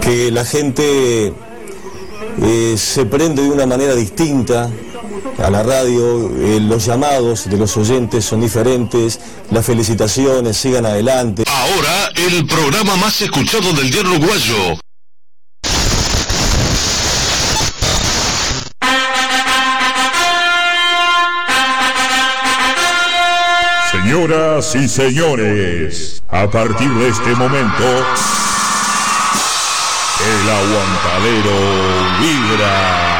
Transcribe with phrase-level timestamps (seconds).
[0.00, 1.32] Que la gente
[2.40, 4.70] eh, se prende de una manera distinta
[5.38, 9.18] a la radio, eh, los llamados de los oyentes son diferentes,
[9.50, 11.44] las felicitaciones, sigan adelante.
[11.46, 14.78] Ahora, el programa más escuchado del diario uruguayo.
[23.90, 27.84] Señoras y señores, a partir de este momento,
[30.24, 31.56] el aguantadero
[32.20, 33.12] vibra.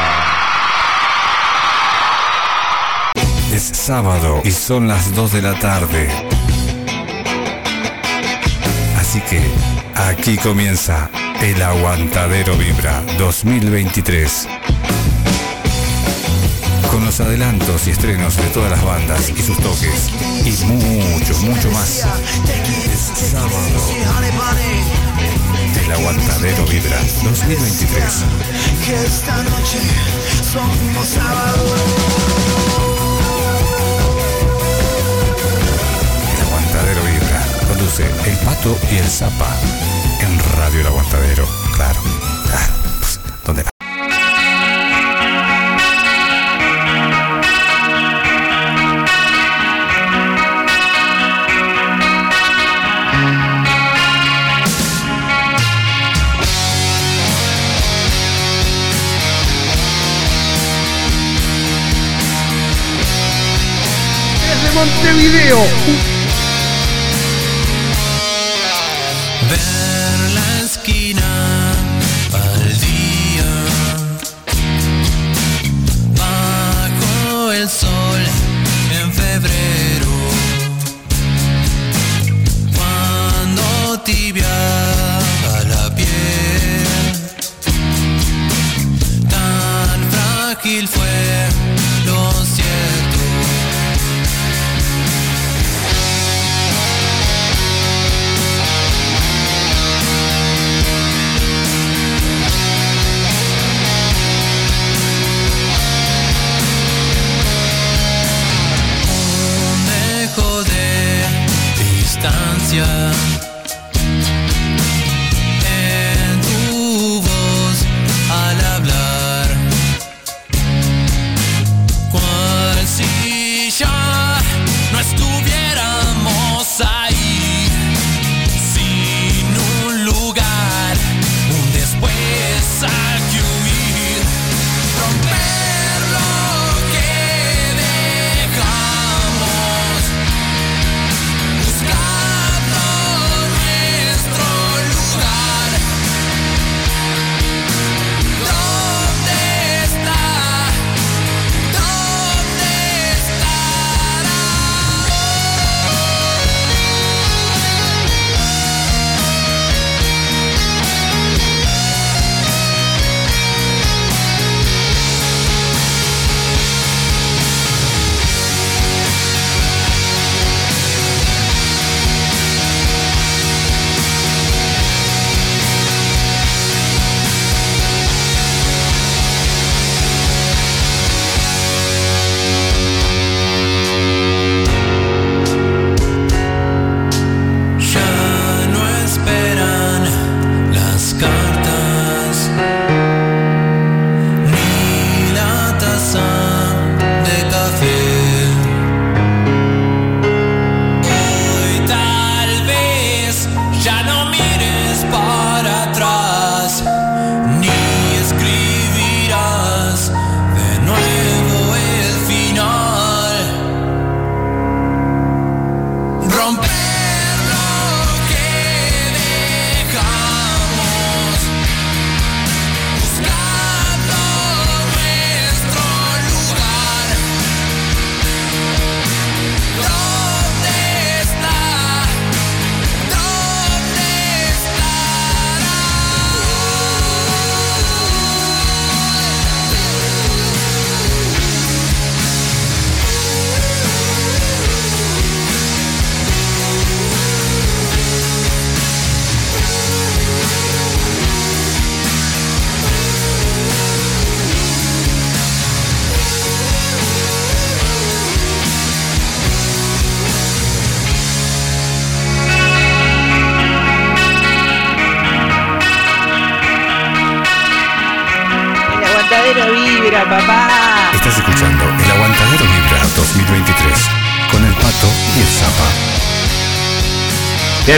[3.53, 6.09] Es sábado y son las 2 de la tarde.
[8.97, 9.41] Así que
[9.95, 11.09] aquí comienza
[11.41, 14.47] el Aguantadero Vibra 2023.
[16.89, 20.09] Con los adelantos y estrenos de todas las bandas y sus toques.
[20.45, 22.05] Y mucho, mucho más.
[22.85, 24.72] Es sábado.
[25.93, 28.25] Aguantadero Vibra 2023.
[28.85, 29.79] Que esta noche
[30.41, 31.75] somos sábado.
[36.33, 37.45] El Aguantadero Vibra.
[37.67, 39.55] Conduce El Pato y el Zapa.
[40.21, 41.47] En Radio El Aguantadero.
[41.75, 42.32] Claro.
[65.13, 65.59] Montevideo,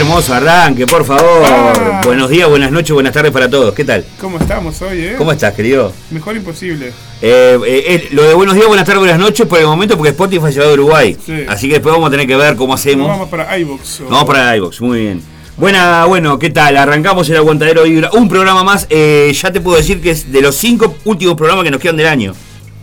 [0.06, 1.44] hermoso arranque, por favor.
[1.46, 2.02] Ah.
[2.06, 3.74] Buenos días, buenas noches, buenas tardes para todos.
[3.74, 4.06] ¿Qué tal?
[4.22, 5.16] ¿Cómo estamos hoy, eh?
[5.18, 5.92] ¿Cómo estás, querido?
[6.12, 6.90] Mejor imposible.
[7.24, 10.12] Eh, eh, eh, lo de buenos días, buenas tardes, buenas noches por el momento porque
[10.12, 11.18] Spotify se va de Uruguay.
[11.26, 11.46] Sí.
[11.48, 13.08] Así que después vamos a tener que ver cómo Nos hacemos.
[13.08, 14.02] vamos para iVoox.
[14.02, 15.24] o- Vamos para iVox, muy bien.
[15.58, 16.78] Buena, bueno, ¿qué tal?
[16.78, 18.12] Arrancamos el Aguantadero Vibra.
[18.14, 18.86] Un programa más.
[18.92, 21.98] eh, ya te puedo decir que es de los cinco últimos programas que nos quedan
[21.98, 22.34] del año.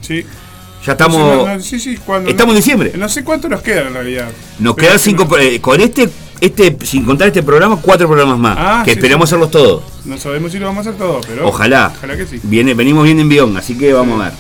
[0.01, 0.25] Sí.
[0.85, 1.19] Ya estamos.
[1.19, 2.93] No, no, sí, sí, cuando- Estamos en diciembre.
[2.97, 4.29] No sé cuánto nos queda en realidad.
[4.59, 5.29] Nos quedan cinco.
[5.39, 6.09] eh, con este,
[6.43, 8.57] este, sin contar este programa, cuatro programas más.
[8.59, 9.35] Ah, que sí, esperamos sí.
[9.35, 9.85] hacerlos todos.
[10.05, 11.47] No sabemos si lo vamos a hacer todo, pero.
[11.47, 11.93] Ojalá.
[11.97, 12.41] Ojalá que sí.
[12.43, 14.33] Viene, venimos bien de envión, así que vamos a ver.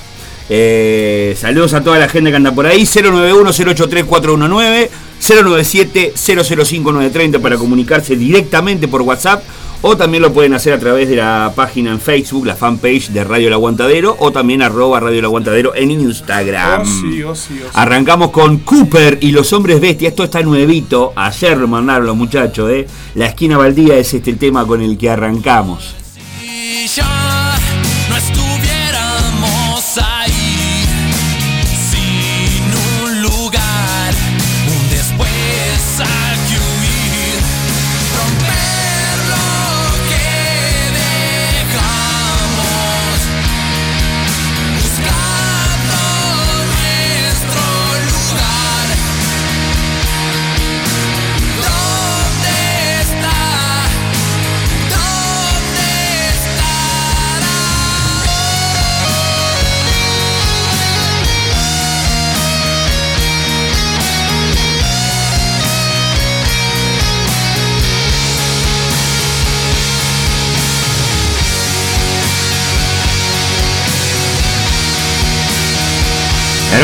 [0.48, 2.82] Eh, saludos a toda la gente que anda por ahí.
[2.82, 4.88] 091-083-419,
[5.20, 9.44] 097-005-930 para comunicarse directamente por WhatsApp.
[9.84, 13.24] O también lo pueden hacer a través de la página en Facebook, la fanpage de
[13.24, 14.16] Radio El Aguantadero.
[14.20, 16.82] O también arroba Radio El Aguantadero en Instagram.
[16.82, 17.70] Oh, sí, oh, sí, oh, sí.
[17.74, 20.08] Arrancamos con Cooper y los hombres bestia.
[20.08, 21.12] Esto está nuevito.
[21.16, 22.86] Ayer lo mandaron los muchachos, ¿eh?
[23.16, 25.96] La esquina baldía es este el tema con el que arrancamos.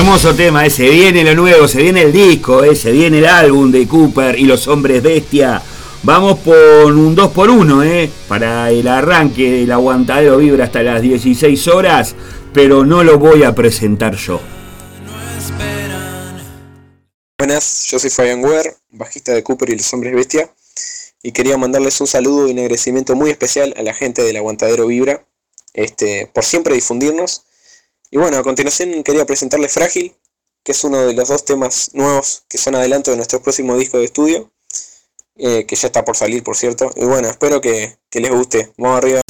[0.09, 3.27] Hermoso tema, eh, se viene lo nuevo, se viene el disco, eh, se viene el
[3.27, 5.61] álbum de Cooper y los hombres bestia.
[6.03, 11.03] Vamos por un 2 por 1 eh, para el arranque del aguantadero vibra hasta las
[11.03, 12.15] 16 horas,
[12.55, 14.41] pero no lo voy a presentar yo.
[17.39, 20.51] Buenas, yo soy Fabián Weber, bajista de Cooper y los Hombres Bestia,
[21.23, 24.87] y quería mandarles un saludo y un agradecimiento muy especial a la gente del Aguantadero
[24.87, 25.27] Vibra,
[25.75, 27.43] este, por siempre difundirnos.
[28.11, 30.15] Y bueno, a continuación quería presentarles Frágil,
[30.65, 33.99] que es uno de los dos temas nuevos que son adelanto de nuestro próximo disco
[33.99, 34.51] de estudio,
[35.37, 36.91] eh, que ya está por salir, por cierto.
[36.97, 38.73] Y bueno, espero que, que les guste.
[38.77, 39.21] Vamos arriba.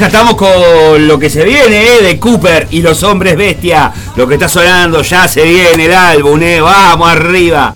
[0.00, 2.02] Manija, estamos con lo que se viene, ¿eh?
[2.02, 3.92] De Cooper y los hombres bestia.
[4.16, 6.58] Lo que está sonando, ya se viene el álbum, ¿eh?
[6.58, 7.74] Vamos arriba.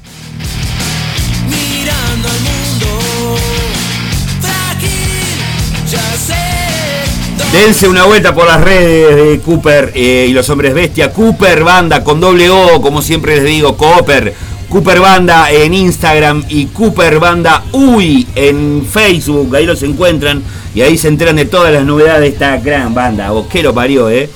[7.53, 11.13] Dense una vuelta por las redes de Cooper eh, y los hombres bestia.
[11.13, 14.35] Cooper Banda con doble O, como siempre les digo, Cooper.
[14.71, 19.55] Cooper Banda en Instagram y Cooper Banda Uy en Facebook.
[19.55, 20.43] Ahí los encuentran
[20.75, 23.33] y ahí se enteran de todas las novedades de esta gran banda.
[23.33, 24.29] O que lo parió, eh.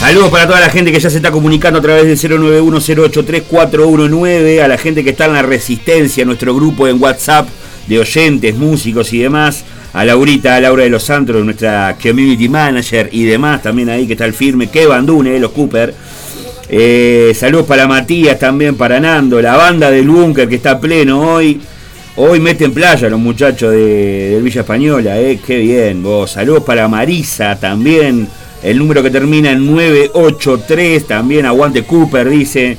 [0.00, 4.68] Saludos para toda la gente que ya se está comunicando a través del 091083419, a
[4.68, 7.48] la gente que está en la resistencia, nuestro grupo en WhatsApp
[7.88, 13.08] de oyentes, músicos y demás, a Laurita, a Laura de los Santos, nuestra community manager
[13.10, 15.92] y demás, también ahí que está el firme, que Bandune, eh, los Cooper.
[16.70, 21.60] Eh, saludos para Matías, también para Nando, la banda del búnker que está pleno hoy.
[22.16, 26.02] Hoy meten playa los muchachos de, del Villa Española, eh, qué bien.
[26.02, 26.32] Vos.
[26.32, 28.28] Saludos para Marisa también.
[28.62, 32.76] El número que termina en 983, también aguante Cooper, dice.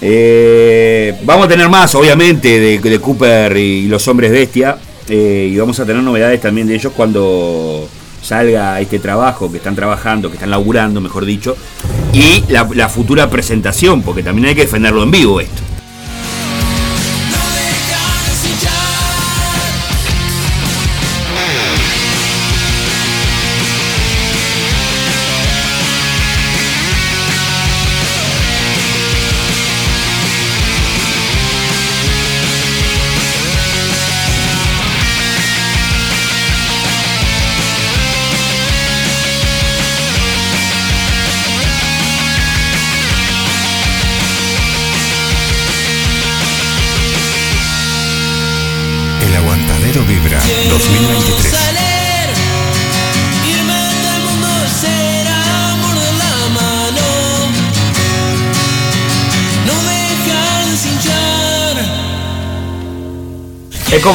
[0.00, 4.78] Eh, vamos a tener más, obviamente, de, de Cooper y los hombres bestia.
[5.08, 7.88] eh, y vamos a tener novedades también de ellos cuando
[8.26, 11.56] salga este trabajo, que están trabajando, que están laburando, mejor dicho.
[12.12, 15.62] Y la, la futura presentación, porque también hay que defenderlo en vivo esto.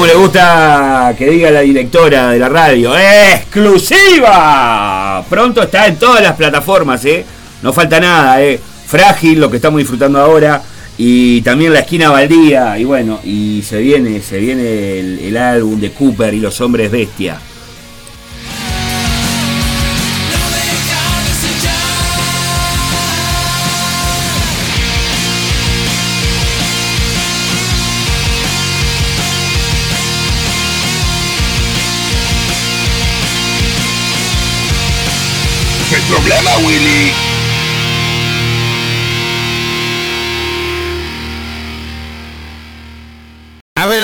[0.02, 2.92] Como le gusta que diga la directora de la radio.
[3.36, 5.24] ¡Exclusiva!
[5.30, 7.24] Pronto está en todas las plataformas, ¿eh?
[7.62, 8.60] No falta nada, ¿eh?
[8.88, 10.64] Frágil, lo que estamos disfrutando ahora.
[10.98, 12.80] Y también la esquina baldía.
[12.80, 16.90] Y bueno, y se viene, se viene el, el álbum de Cooper y los hombres
[16.90, 17.38] bestia.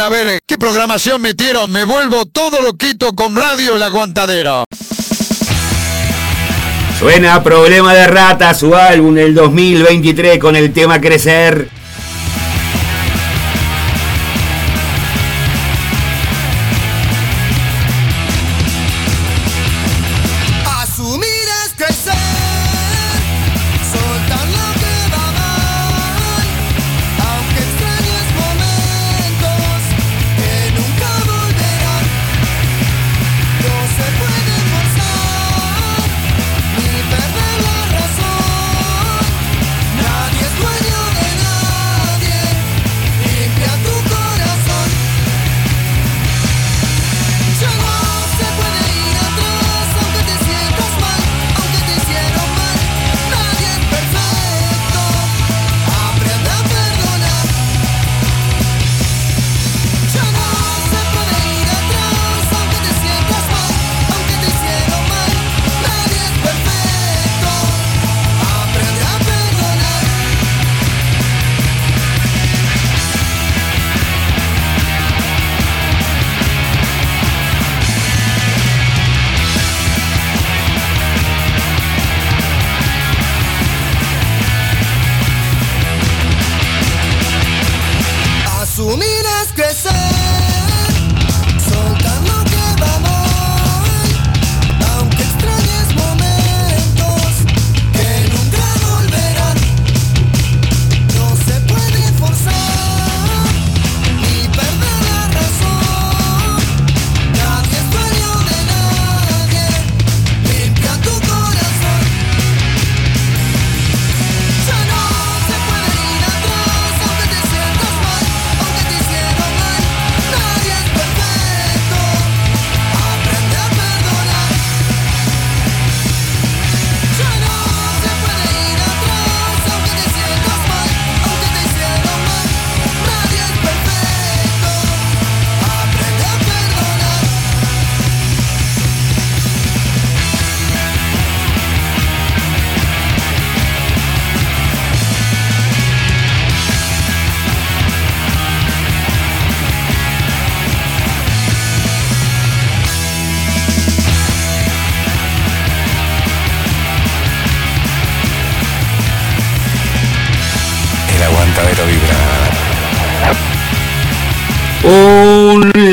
[0.08, 1.70] A ver, ¿qué programación metieron?
[1.70, 4.64] Me vuelvo todo loquito con Radio El Aguantadero.
[6.98, 11.77] Suena Problema de Rata, su álbum del 2023 con el tema Crecer.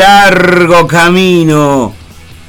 [0.04, 1.94] Largo camino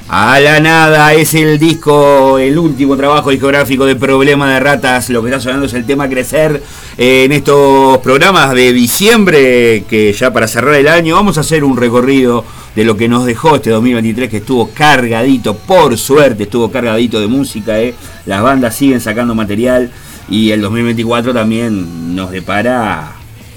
[0.10, 5.10] a la nada es el disco, el último trabajo discográfico de Problema de Ratas.
[5.10, 6.62] Lo que está sonando es el tema Crecer
[6.98, 11.64] eh, en estos programas de diciembre, que ya para cerrar el año vamos a hacer
[11.64, 12.44] un recorrido
[12.76, 17.28] de lo que nos dejó este 2023, que estuvo cargadito, por suerte estuvo cargadito de
[17.28, 17.80] música.
[17.80, 17.96] eh.
[18.26, 19.90] Las bandas siguen sacando material
[20.30, 23.14] y el 2024 también nos depara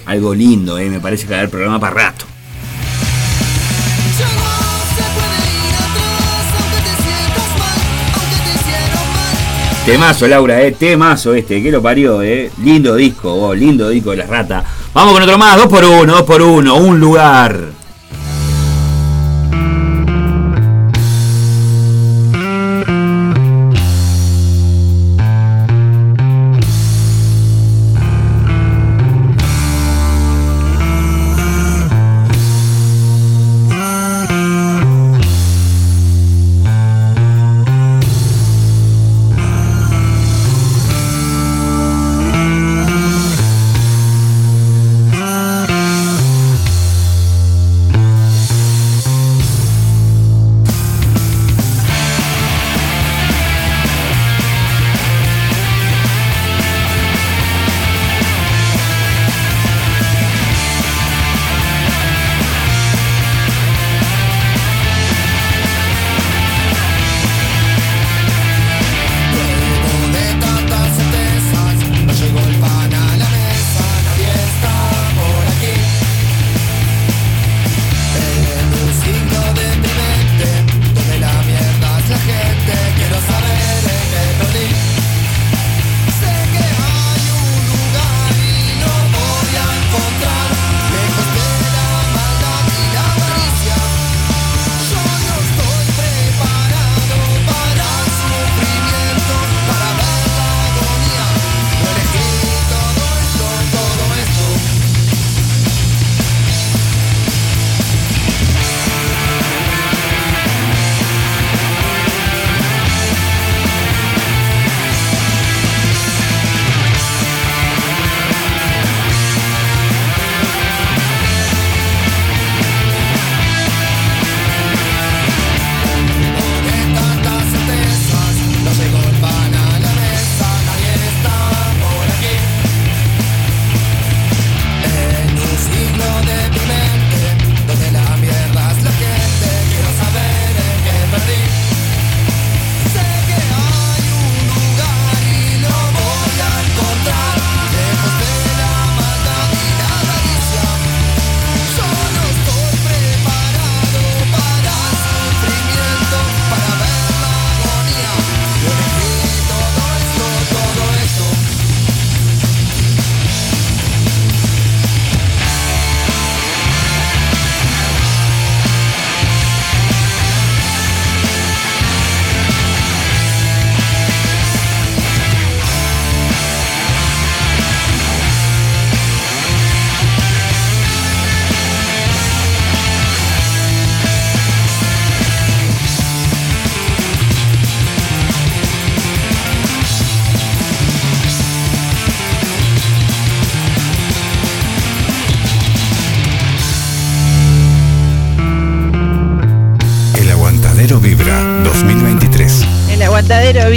[0.06, 0.88] algo lindo, eh.
[0.88, 2.27] me parece que va a programa para rato.
[9.88, 12.50] Temazo, Laura, eh, temazo este, que lo parió, eh.
[12.62, 14.62] Lindo disco, vos, lindo disco de la rata.
[14.92, 17.77] Vamos con otro más, dos por uno, dos por uno, un lugar.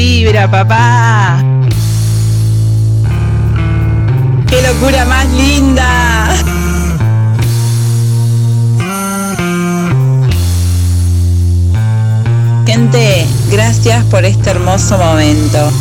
[0.01, 1.43] Vibra, papá.
[4.49, 6.27] ¡Qué locura más linda!
[12.65, 15.71] Gente, gracias por este hermoso momento.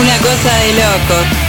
[0.00, 1.43] Una cosa de locos.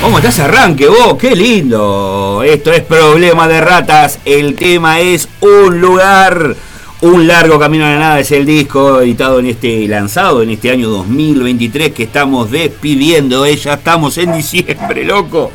[0.00, 1.16] ¿Cómo estás arranque vos?
[1.18, 2.42] ¡Qué lindo!
[2.44, 4.20] Esto es Problema de Ratas.
[4.24, 6.54] El tema es Un lugar.
[7.00, 10.70] Un largo camino a la nada es el disco editado en este, lanzado en este
[10.70, 13.44] año 2023 que estamos despidiendo.
[13.46, 15.52] eh, Ya estamos en diciembre, loco.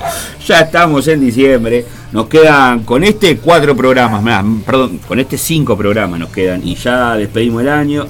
[0.47, 1.86] Ya estamos en diciembre.
[2.13, 4.23] Nos quedan con este cuatro programas,
[4.65, 8.08] perdón, con este cinco programas nos quedan y ya despedimos el año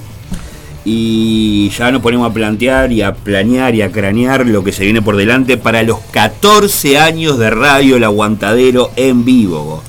[0.84, 4.84] y ya nos ponemos a plantear y a planear y a cranear lo que se
[4.84, 9.82] viene por delante para los 14 años de Radio El Aguantadero en vivo.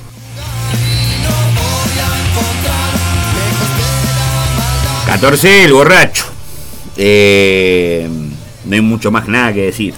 [5.06, 6.26] 14 el borracho.
[6.98, 8.10] eh,
[8.66, 9.94] no hay mucho más nada que decir.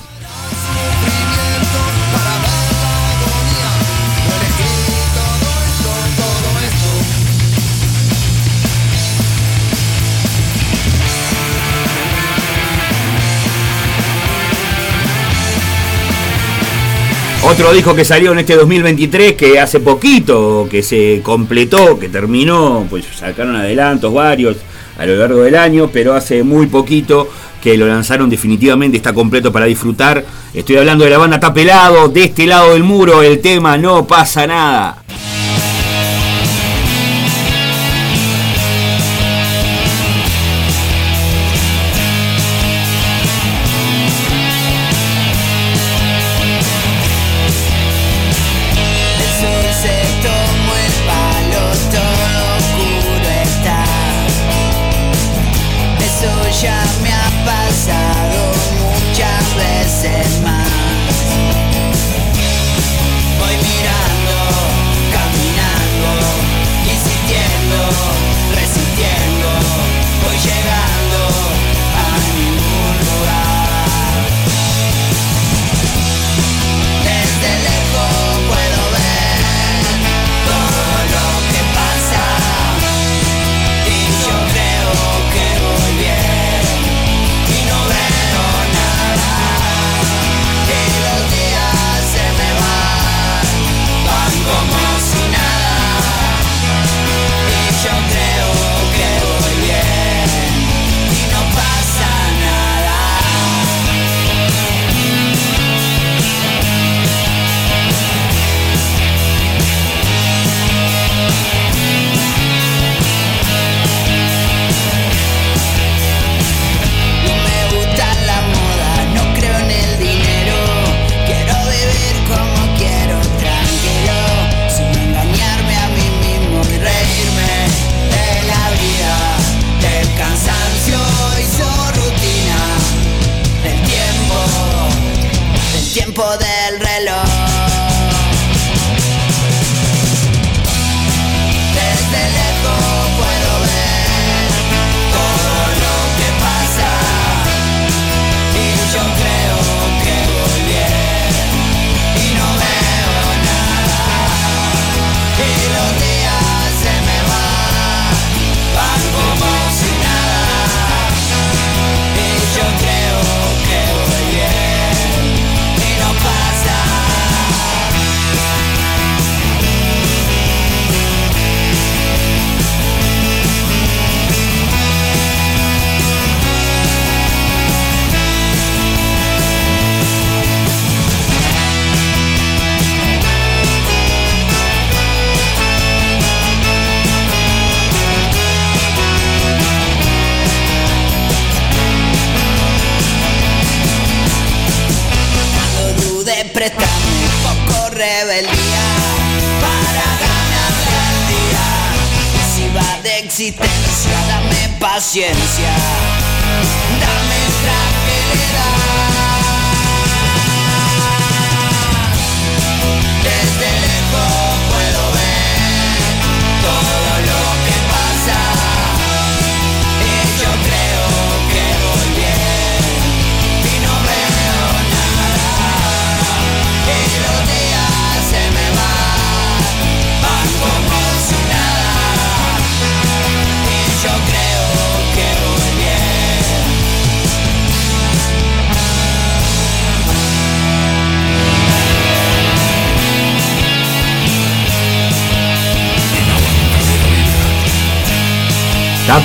[17.58, 22.86] Otro disco que salió en este 2023, que hace poquito, que se completó, que terminó,
[22.88, 24.58] pues sacaron adelantos varios
[24.96, 27.28] a lo largo del año, pero hace muy poquito
[27.60, 30.24] que lo lanzaron definitivamente, está completo para disfrutar.
[30.54, 34.46] Estoy hablando de la banda Tapelado, de este lado del muro, el tema No pasa
[34.46, 35.07] nada.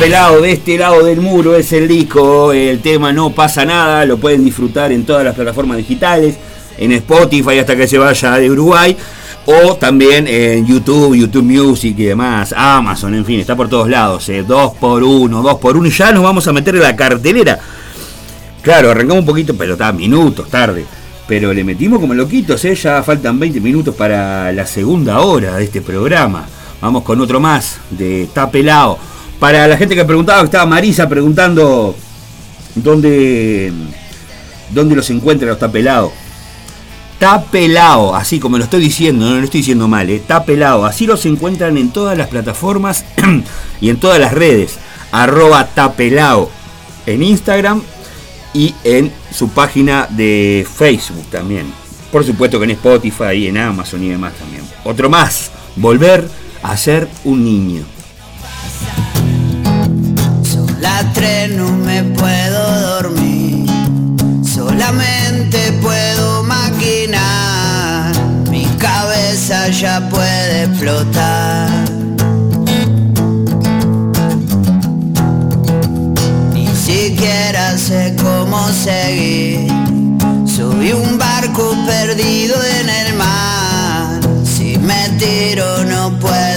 [0.02, 4.44] De este lado del muro, es el disco, el tema no pasa nada, lo pueden
[4.44, 6.34] disfrutar en todas las plataformas digitales,
[6.76, 8.96] en Spotify hasta que se vaya de Uruguay,
[9.46, 14.28] o también en YouTube, YouTube Music y demás, Amazon, en fin, está por todos lados,
[14.28, 16.96] eh, dos por uno, dos por uno, y ya nos vamos a meter en la
[16.96, 17.60] cartelera.
[18.60, 20.84] Claro, arrancamos un poquito, pero está minutos tarde.
[21.28, 22.74] Pero le metimos como loquitos, ¿eh?
[22.74, 26.44] ya faltan 20 minutos para la segunda hora de este programa.
[26.80, 29.12] Vamos con otro más de Está Pelado.
[29.42, 31.96] Para la gente que preguntaba, estaba Marisa preguntando
[32.76, 33.72] dónde,
[34.70, 36.12] dónde los encuentra los Está Pelado.
[37.14, 40.14] Está pelado, así como lo estoy diciendo, no lo estoy diciendo mal, ¿eh?
[40.14, 40.85] está pelado.
[40.85, 43.05] Así los encuentran en todas las plataformas
[43.81, 44.78] y en todas las redes.
[45.11, 46.48] Arroba tapelao.
[47.07, 47.83] en Instagram
[48.55, 51.66] y en su página de Facebook también.
[52.12, 54.62] Por supuesto que en Spotify, en Amazon y demás también.
[54.85, 56.28] Otro más, volver
[56.62, 57.83] a ser un niño.
[61.22, 63.66] Las tres no me puedo dormir,
[64.44, 68.12] solamente puedo maquinar,
[68.50, 71.70] mi cabeza ya puede explotar.
[76.52, 79.72] Ni siquiera sé cómo seguir,
[80.44, 86.51] soy un barco perdido en el mar, si me tiro no puedo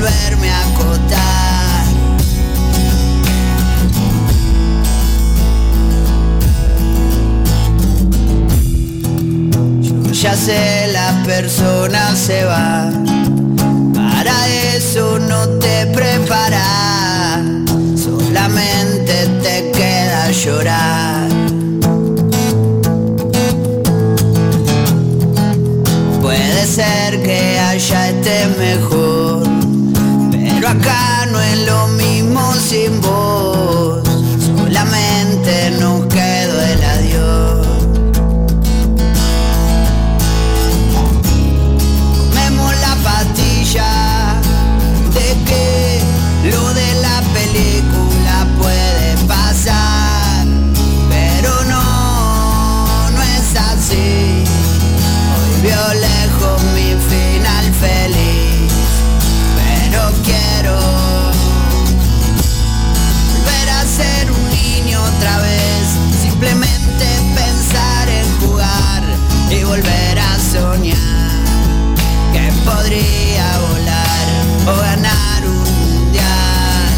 [0.00, 1.84] volverme a acotar.
[9.82, 12.90] Yo ya sé, la persona se va.
[13.94, 17.40] Para eso no te preparas,
[17.96, 21.28] solamente te queda llorar.
[26.20, 29.19] Puede ser que allá esté mejor,
[30.70, 33.49] acá no es lo mismo sin vos.
[72.74, 74.26] Podría volar
[74.70, 76.90] o ganar un mundial.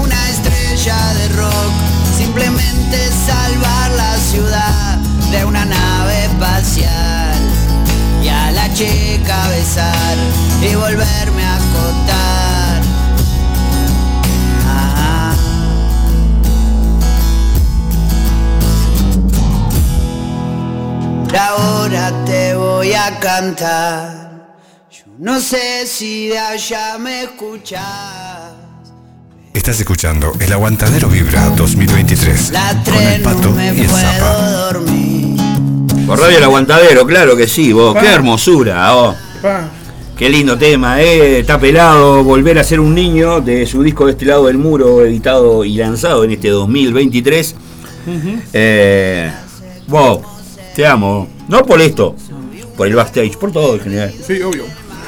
[0.00, 1.72] Una estrella de rock,
[2.16, 4.98] simplemente salvar la ciudad
[5.30, 7.40] de una nave espacial
[8.22, 10.16] y a la chica besar
[10.60, 12.31] y volverme a acotar.
[21.48, 24.54] Ahora te voy a cantar.
[24.90, 27.82] Yo no sé si de allá me escuchas.
[29.52, 34.18] Estás escuchando El Aguantadero Vibra 2023 La con el no Pato me y el Zapa.
[34.18, 35.36] puedo dormir.
[36.06, 37.96] Por Radio El Aguantadero, claro que sí, vos.
[37.98, 39.16] Qué hermosura, oh.
[39.42, 39.68] Pa.
[40.16, 41.40] Qué lindo tema, eh.
[41.40, 45.04] Está pelado volver a ser un niño de su disco de este lado del muro,
[45.04, 47.56] editado y lanzado en este 2023.
[48.52, 49.32] Eh,
[49.88, 50.20] vos,
[50.74, 51.28] te amo.
[51.48, 52.16] No por esto,
[52.76, 54.12] por el backstage, por todo en general.
[54.26, 54.64] Sí, obvio.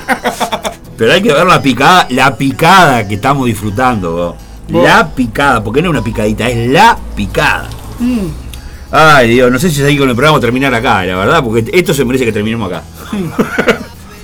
[0.96, 4.36] Pero hay que ver la picada, la picada que estamos disfrutando.
[4.68, 7.68] La picada, porque no es una picadita, es la picada.
[7.98, 8.44] Mm.
[8.90, 11.68] Ay, Dios, no sé si seguir con el programa o terminar acá, la verdad, porque
[11.72, 12.82] esto se merece que terminemos acá.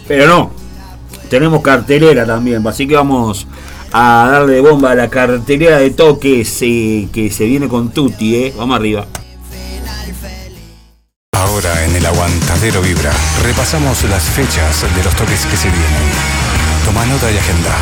[0.09, 0.53] Pero no,
[1.29, 3.47] tenemos cartelera también, así que vamos
[3.93, 8.55] a darle bomba a la cartelera de toques eh, que se viene con Tutti, ¿eh?
[8.57, 9.07] Vamos arriba.
[12.01, 16.11] El Aguantadero Vibra repasamos las fechas de los toques que se vienen.
[16.87, 17.77] Toma nota y agenda.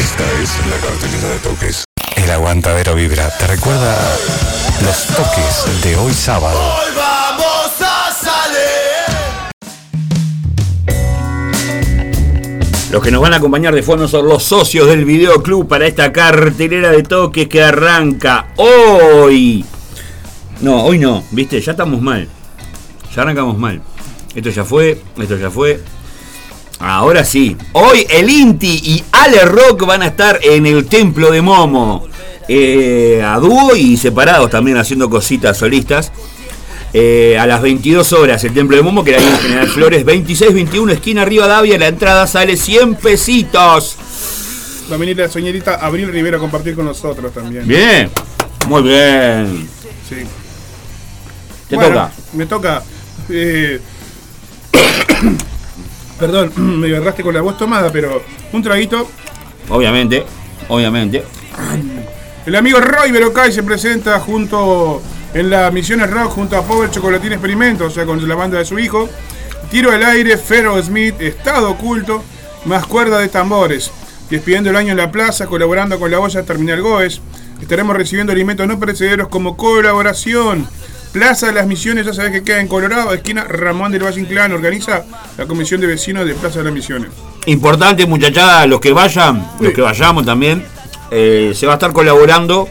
[0.00, 1.84] Esta es la cartelera de toques.
[2.16, 3.94] El Aguantadero Vibra te recuerda
[4.82, 6.58] los toques de hoy sábado.
[6.96, 9.50] vamos a salir.
[12.90, 16.10] Los que nos van a acompañar de fondo son los socios del videoclub para esta
[16.10, 19.62] cartelera de toques que arranca hoy.
[20.62, 22.26] No, hoy no, viste, ya estamos mal.
[23.14, 23.80] Ya arrancamos mal.
[24.34, 25.80] Esto ya fue, esto ya fue.
[26.78, 31.40] Ahora sí, hoy el Inti y Ale Rock van a estar en el Templo de
[31.42, 32.06] Momo.
[32.48, 36.10] eh, a dúo y separados también haciendo cositas solistas.
[36.94, 40.04] Eh, a las 22 horas el Templo de Momo, que era ahí en General Flores,
[40.04, 43.96] 26-21, esquina arriba Davia, la entrada sale 100 pesitos.
[44.90, 47.66] Va a venir la señorita Abril Rivera a compartir con nosotros también.
[47.66, 48.10] Bien,
[48.68, 49.68] muy bien.
[50.06, 50.16] Sí.
[51.68, 52.12] Te Bueno, toca.
[52.34, 52.82] Me toca.
[53.28, 53.80] Eh,
[56.18, 59.08] Perdón, me agarraste con la voz tomada, pero un traguito.
[59.68, 60.24] Obviamente,
[60.68, 61.24] obviamente.
[62.46, 65.02] El amigo Roy Berocay se presenta junto
[65.34, 68.64] en la Misiones Rock junto a Power Chocolatín Experimento, o sea, con la banda de
[68.64, 69.08] su hijo.
[69.70, 72.22] Tiro al aire, Ferro Smith, Estado Oculto,
[72.66, 73.90] más cuerda de tambores.
[74.28, 77.20] Despidiendo el año en la plaza, colaborando con la olla Terminal Goes.
[77.60, 80.66] Estaremos recibiendo alimentos no perecederos como colaboración.
[81.12, 84.52] Plaza de las Misiones, ya sabés que queda en Colorado, esquina Ramón del Valle Inclán,
[84.52, 85.04] organiza
[85.36, 87.10] la Comisión de Vecinos de Plaza de las Misiones.
[87.46, 90.64] Importante, muchachada, los que vayan, los que vayamos también,
[91.10, 92.66] eh, se va a estar colaborando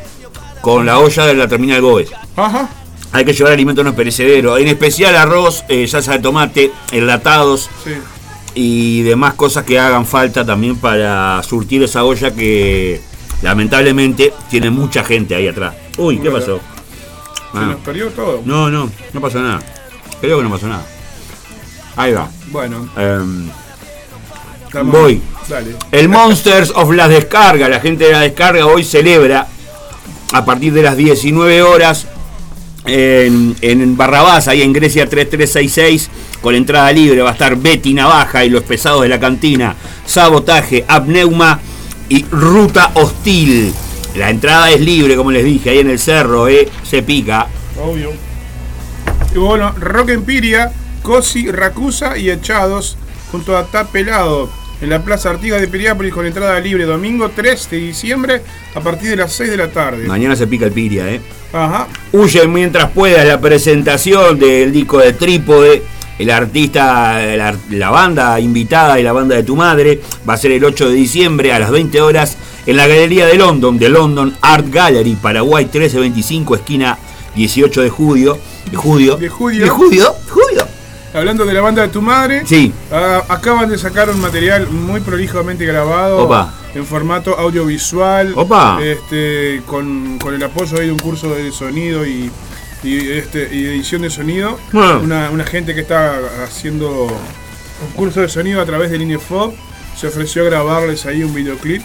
[0.62, 2.10] con la olla de la terminal Goes.
[2.36, 2.68] Ajá.
[3.12, 7.92] Hay que llevar alimentos no perecederos, en especial arroz, eh, salsa de tomate, enlatados Sí.
[8.56, 13.02] y demás cosas que hagan falta también para surtir esa olla que
[13.44, 15.76] lamentablemente tiene mucha gente ahí atrás.
[15.98, 16.60] Uy, ¿qué pasó?
[17.52, 17.62] Se Ah.
[17.66, 18.42] nos perdió todo.
[18.46, 19.60] No, no, no pasó nada.
[20.22, 20.86] Creo que no pasó nada.
[21.98, 22.30] Ahí va.
[22.52, 23.50] Bueno, Em,
[24.86, 25.22] voy.
[25.50, 25.76] Dale.
[25.92, 29.48] El Monsters of las Descargas, la gente de la descarga hoy celebra
[30.34, 32.08] a partir de las 19 horas
[32.86, 36.10] en, en Barrabás, ahí en Grecia 3366,
[36.42, 37.22] con entrada libre.
[37.22, 41.60] Va a estar Betty Navaja y los pesados de la cantina, Sabotaje, Apneuma
[42.08, 43.74] y Ruta Hostil.
[44.16, 47.48] La entrada es libre, como les dije, ahí en el cerro, eh, se pica.
[47.82, 48.12] Obvio.
[49.34, 52.98] Y bueno, Rock Empiria, Cosi, Racusa y Echados
[53.32, 54.50] junto a Tapelado
[54.82, 58.42] en la Plaza Artigas de Piriápolis con entrada libre domingo 3 de diciembre
[58.74, 60.08] a partir de las 6 de la tarde.
[60.08, 61.22] Mañana se pica el piria, eh.
[61.54, 61.88] Ajá.
[62.12, 65.84] Huye mientras puedas la presentación del disco de Trípode.
[66.22, 70.00] El artista, la, la banda invitada y la banda de tu madre
[70.30, 73.36] va a ser el 8 de diciembre a las 20 horas en la Galería de
[73.36, 76.98] London, de London Art Gallery, Paraguay 1325, esquina
[77.36, 78.38] 18 de julio.
[78.70, 79.18] De julio.
[79.18, 79.64] De Julio.
[79.64, 80.14] De julio.
[80.30, 80.68] Julio.
[81.14, 82.72] Hablando de la banda de tu madre, Sí.
[82.92, 86.54] ah, acaban de sacar un material muy prolijamente grabado Opa.
[86.76, 88.80] en formato audiovisual, Opa.
[88.82, 92.30] este, con, con el apoyo ahí de un curso de sonido y,
[92.84, 94.60] y, este, y edición de sonido.
[94.74, 99.54] Una, una gente que está haciendo un curso de sonido a través del INEFOB
[99.98, 101.82] se ofreció a grabarles ahí un videoclip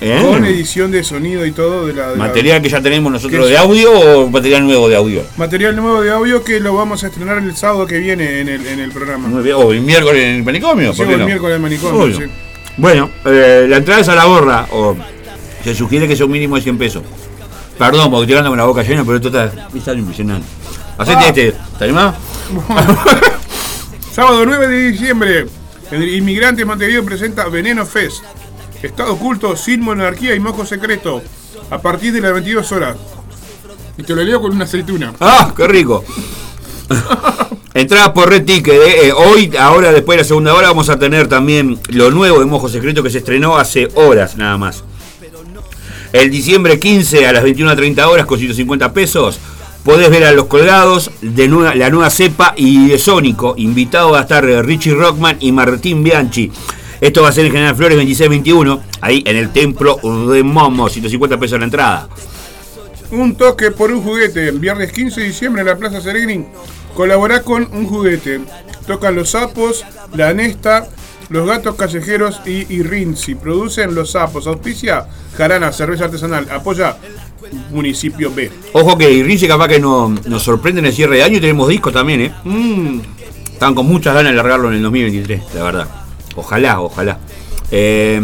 [0.00, 0.20] Eh.
[0.20, 3.48] con edición de sonido y todo de la, de la- ¿Material que ya tenemos nosotros
[3.48, 5.22] de audio o material nuevo de audio?
[5.36, 8.66] material nuevo de audio que lo vamos a estrenar el sábado que viene en el,
[8.66, 9.28] en el programa.
[9.56, 10.92] O el miércoles en el manicomio.
[10.92, 11.26] Sí, ¿por qué el no?
[11.26, 12.24] miércoles en el manicomio, sí.
[12.78, 14.66] Bueno, eh, la entrada es a la gorra.
[14.72, 14.96] O
[15.62, 17.02] se sugiere que sea un mínimo de 100 pesos.
[17.90, 20.46] Perdón, porque estoy con la boca llena, pero esto está, está impresionante.
[20.98, 21.28] Hacete Ah.
[21.28, 21.54] este.
[21.78, 22.14] ¿Te animás?
[24.14, 25.46] Sábado 9 de diciembre,
[25.90, 28.22] el Inmigrante Montevideo presenta Veneno Fest.
[28.82, 31.22] Estado oculto, sin monarquía y mojo secreto.
[31.70, 32.96] A partir de las 22 horas.
[33.96, 35.12] Y te lo leo con una aceituna.
[35.20, 36.04] ¡Ah, qué rico!
[37.74, 38.74] Entradas por Red Ticket.
[38.74, 39.06] eh.
[39.08, 42.44] Eh, hoy, ahora, después de la segunda hora, vamos a tener también lo nuevo de
[42.44, 44.84] Mojo Secreto que se estrenó hace horas nada más.
[46.12, 49.40] El diciembre 15 a las 21.30 horas con 150 pesos.
[49.82, 53.54] Podés ver a los colgados de la nueva cepa y de Sónico.
[53.56, 56.52] Invitado va a estar eh, Richie Rockman y Martín Bianchi.
[57.00, 59.98] Esto va a ser en General Flores 26-21, ahí en el templo
[60.30, 62.08] de Momo, 150 pesos la entrada.
[63.10, 64.52] Un toque por un juguete.
[64.52, 66.44] Viernes 15 de diciembre en la Plaza Seregni.
[66.94, 68.40] Colaborá con un juguete.
[68.86, 69.84] Tocan los sapos,
[70.14, 70.88] la Nesta,
[71.32, 73.34] los gatos callejeros y, y Rinzi.
[73.34, 74.46] Producen los sapos.
[74.46, 75.06] Auspicia
[75.36, 76.46] Jarana, cerveza artesanal.
[76.50, 76.96] Apoya
[77.70, 78.50] Municipio B.
[78.72, 81.68] Ojo que Irrinche capaz que no- nos sorprende en el cierre de año y tenemos
[81.68, 82.32] discos también, ¿eh?
[82.44, 83.00] Mm,
[83.52, 85.88] Están con muchas ganas de largarlo en el 2023, la verdad.
[86.36, 87.18] Ojalá, ojalá.
[87.70, 88.20] Eh,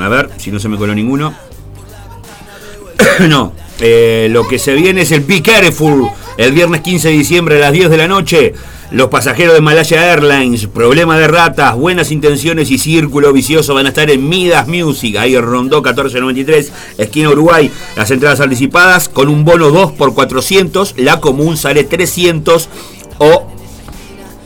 [0.00, 1.34] a ver si no se me coló ninguno.
[3.28, 6.08] no, eh, lo que se viene es el Be Careful.
[6.40, 8.54] El viernes 15 de diciembre a las 10 de la noche.
[8.92, 13.90] Los pasajeros de Malaya Airlines, Problema de Ratas, Buenas Intenciones y Círculo Vicioso van a
[13.90, 17.70] estar en Midas Music, ahí en Rondó 1493, esquina Uruguay.
[17.94, 22.70] Las entradas anticipadas con un bono 2 por 400, la común sale 300
[23.18, 23.46] o...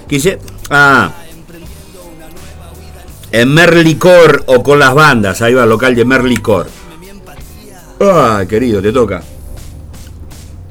[0.09, 0.41] ¿Qué dice?
[0.71, 1.13] Ah,
[3.31, 5.43] en Merlicor o con las bandas.
[5.43, 6.67] Ahí va, local de Merlicor.
[8.01, 9.23] Ay, querido, te toca.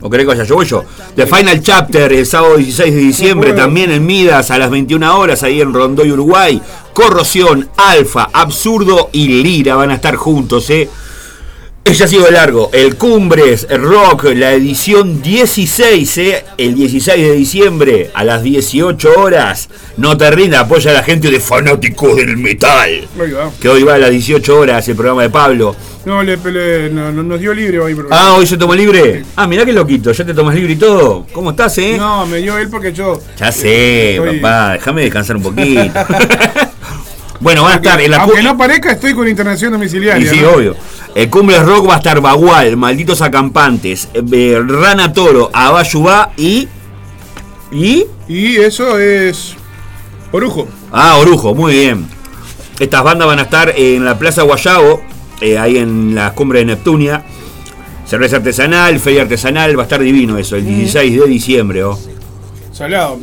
[0.03, 0.55] ¿O querés que vaya yo?
[0.55, 0.83] Voy yo.
[1.15, 5.43] The Final Chapter, el sábado 16 de diciembre, también en Midas a las 21 horas,
[5.43, 6.61] ahí en Rondoy, Uruguay.
[6.91, 10.89] Corrosión, Alfa, Absurdo y Lira van a estar juntos, ¿eh?
[11.85, 12.69] Ella ha sido largo.
[12.73, 16.45] El Cumbres Rock, la edición 16, ¿eh?
[16.57, 19.69] el 16 de diciembre a las 18 horas.
[19.97, 23.05] No te rinda, apoya a la gente de fanáticos del metal.
[23.59, 25.75] Que hoy va a las 18 horas el programa de Pablo.
[26.05, 27.95] No, le, le- no, no- nos dio libre hoy.
[28.11, 29.23] Ah, hoy se toma libre.
[29.35, 31.27] Ah, mirá qué loquito, ya te tomas libre y todo.
[31.33, 31.95] ¿Cómo estás, eh?
[31.97, 33.19] No, me dio él porque yo.
[33.37, 35.81] Ya sé, Estoy- papá, déjame descansar un poquito.
[37.43, 40.25] bueno, van a estar en la Aunque no parezca, estoy con internación domiciliaria.
[40.25, 40.51] Y sí, ¿no?
[40.51, 40.75] obvio.
[41.13, 46.69] El Cumbres Rock va a estar Bagual, Malditos Acampantes, eh, Rana Toro, Abayubá y.
[47.69, 48.05] ¿Y?
[48.29, 49.55] Y eso es.
[50.31, 50.69] Orujo.
[50.91, 52.07] Ah, Orujo, muy bien.
[52.79, 55.01] Estas bandas van a estar en la Plaza Guayabo,
[55.41, 57.23] eh, ahí en la cumbre de Neptunia.
[58.07, 61.83] Cerveza artesanal, feria artesanal, va a estar divino eso, el 16 de diciembre.
[61.83, 61.99] Oh.
[62.71, 63.19] Salado.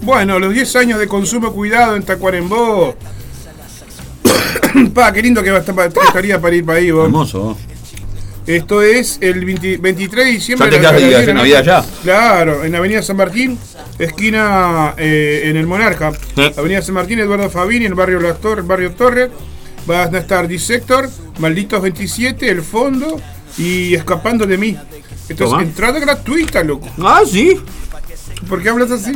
[0.00, 2.96] Bueno, los 10 años de consumo cuidado en Tacuarembó.
[4.94, 7.04] pa, qué lindo que va a estar, pa- estaría para ir para ahí, vos.
[7.04, 7.56] Hermoso.
[8.46, 10.70] Esto es el 20 23 de diciembre.
[10.70, 11.84] Ya te quedas de 10 de la Navidad ya.
[12.02, 13.58] Claro, en Avenida San Martín,
[13.98, 16.12] esquina eh, en el Monarca.
[16.34, 16.50] Sí.
[16.56, 19.28] Avenida San Martín, Eduardo Fabini, en el barrio Las Torres, barrio Torres.
[19.86, 21.08] Van a estar Dissector,
[21.38, 23.20] Malditos 27, El Fondo
[23.58, 24.76] y Escapando de mí.
[25.28, 25.62] Entonces, Toma.
[25.62, 26.88] entrada gratuita, loco.
[27.02, 27.58] Ah, sí.
[28.48, 29.12] ¿Por qué hablas así?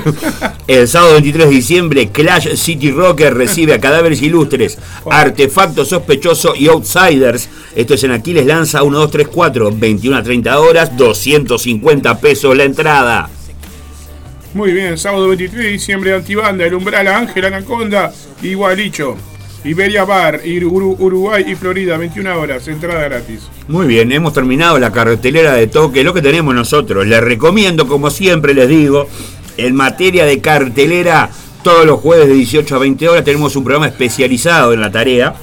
[0.66, 4.78] El sábado 23 de diciembre, Clash City Rocker recibe a Cadáveres Ilustres,
[5.10, 7.48] Artefacto Sospechoso y Outsiders.
[7.74, 13.30] Esto es en Aquiles Lanza 1234, 21 a 30 horas, 250 pesos la entrada.
[14.54, 19.16] Muy bien, sábado 23 de diciembre, Antibanda, El Umbral, Ángel, Anaconda y Gualicho.
[19.64, 23.40] Iberia Bar, Uru- Uruguay y Florida, 21 horas, entrada gratis.
[23.66, 27.06] Muy bien, hemos terminado la cartelera de toque, lo que tenemos nosotros.
[27.06, 29.08] Les recomiendo, como siempre les digo,
[29.56, 31.30] en materia de cartelera,
[31.62, 35.34] todos los jueves de 18 a 20 horas tenemos un programa especializado en la tarea.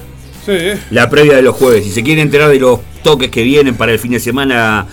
[0.44, 0.52] Sí,
[0.90, 1.84] la previa de los jueves.
[1.84, 4.86] Si se quieren enterar de los toques que vienen para el fin de semana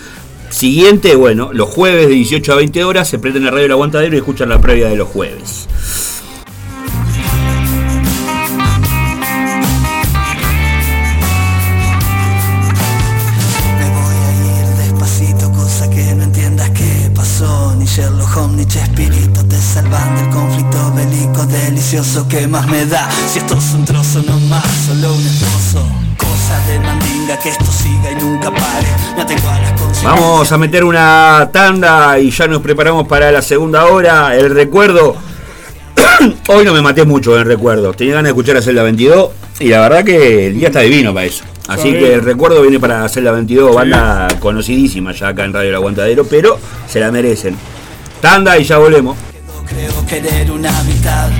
[0.50, 4.14] siguiente, bueno, los jueves de 18 a 20 horas se prenden la radio El Aguantadero
[4.14, 5.68] y escuchan la previa de los jueves.
[21.94, 23.08] Bélico delicioso que más me da.
[23.32, 25.86] Si esto es un trozo no más, solo un esposo.
[26.18, 28.86] Cosa de mandinga que esto siga y nunca pare.
[29.16, 30.04] Me atengo a las consecuencias.
[30.12, 34.34] Vamos a meter una tanda y ya nos preparamos para la segunda hora.
[34.36, 35.16] El recuerdo.
[36.48, 37.92] Hoy no me maté mucho en el recuerdo.
[37.92, 39.30] Tenía ganas de escuchar a Celda 22
[39.60, 41.44] y la verdad que el día está divino para eso.
[41.68, 41.92] Así Sí.
[41.98, 46.24] que el recuerdo viene para Celda 22, banda conocidísima ya acá en Radio El Aguantadero,
[46.24, 47.56] pero se la merecen.
[48.20, 49.16] Tanda y ya volvemos.
[49.66, 51.30] Creo querer una mitad.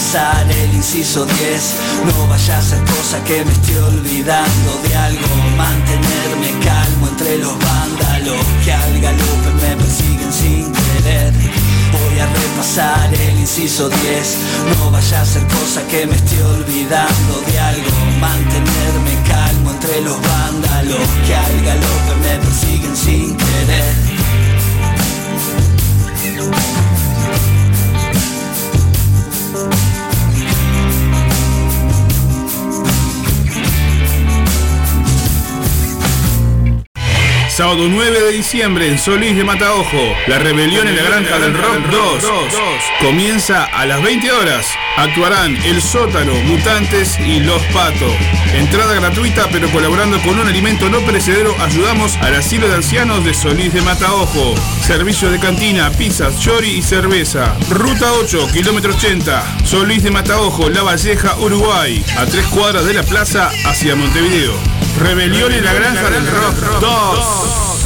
[0.00, 1.74] Repasar el inciso 10.
[2.06, 5.28] No vaya a ser cosa que me esté olvidando de algo.
[5.58, 11.34] Mantenerme calmo entre los vándalos que al galope me persiguen sin querer.
[11.92, 14.36] Voy a repasar el inciso 10.
[14.78, 17.90] No vaya a ser cosa que me esté olvidando de algo.
[18.20, 24.10] Mantenerme calmo entre los vándalos que al galope me persiguen sin querer.
[37.60, 41.90] Sábado 9 de diciembre en Solís de Mataojo, la rebelión en la granja del Rock
[41.90, 42.24] 2
[43.02, 44.66] comienza a las 20 horas.
[44.96, 48.06] Actuarán El Sótano, Mutantes y Los Pato.
[48.54, 53.34] Entrada gratuita, pero colaborando con un alimento no perecedero, ayudamos al asilo de ancianos de
[53.34, 54.54] Solís de Mataojo.
[54.80, 57.54] Servicio de cantina, pizzas, chori y cerveza.
[57.68, 62.02] Ruta 8, kilómetro 80, Solís de Mataojo, La Valleja, Uruguay.
[62.16, 64.54] A tres cuadras de la plaza hacia Montevideo.
[65.00, 67.79] Rebelión en la granja del Rock 2.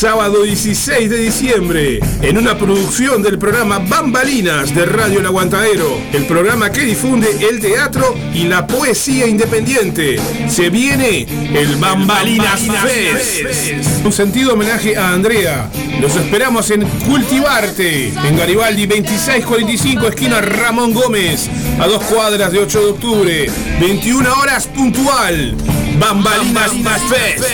[0.00, 6.24] Sábado 16 de diciembre, en una producción del programa Bambalinas de Radio El Aguantadero, el
[6.24, 10.18] programa que difunde el teatro y la poesía independiente.
[10.48, 14.02] Se viene el Bambalinas Fest.
[14.02, 15.70] Un sentido homenaje a Andrea.
[16.00, 22.80] Los esperamos en Cultivarte, en Garibaldi 2645, esquina Ramón Gómez, a dos cuadras de 8
[22.80, 25.58] de octubre, 21 horas puntual.
[25.98, 26.70] Bambalinas
[27.10, 27.44] Fest.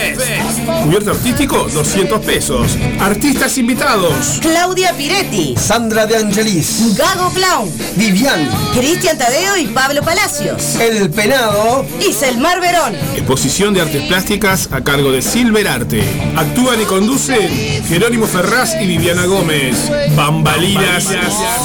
[0.83, 2.36] Cubierto artístico, 200 pesos.
[2.37, 2.77] Pesos.
[2.99, 4.37] Artistas invitados.
[4.41, 5.55] Claudia Piretti.
[5.57, 6.95] Sandra de Angelis.
[6.95, 7.67] Gago Clown.
[7.95, 8.47] Vivian.
[8.75, 10.75] Cristian Tadeo y Pablo Palacios.
[10.75, 11.83] El Penado.
[11.99, 12.93] Y Selmar Verón.
[13.15, 16.03] Exposición de artes plásticas a cargo de Silver Arte.
[16.35, 17.49] Actúan y conducen
[17.87, 19.75] Jerónimo Ferraz y Viviana Gómez.
[20.15, 21.05] Bambalinas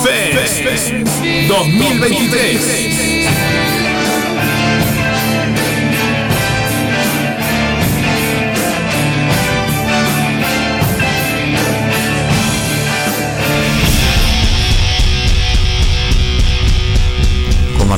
[0.02, 0.90] Fest
[1.48, 3.11] 2023.
[3.11, 3.11] ¿Cómo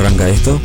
[0.05, 0.61] arranca esto?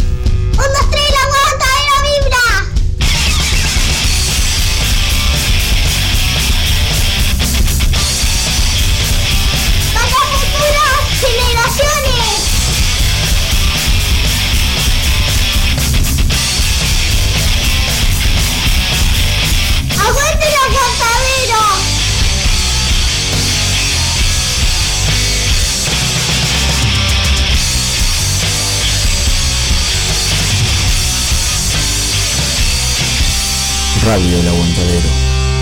[34.09, 35.09] Radio El Aguantadero.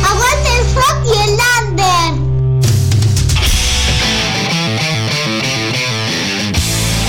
[0.09, 2.13] ¡Aguante el rock y el lander!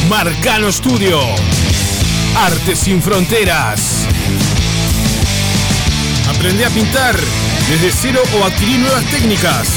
[0.09, 1.21] Marcano Studio.
[2.37, 4.09] Arte sin fronteras.
[6.29, 7.15] Aprende a pintar
[7.69, 9.69] desde cero o adquirir nuevas técnicas.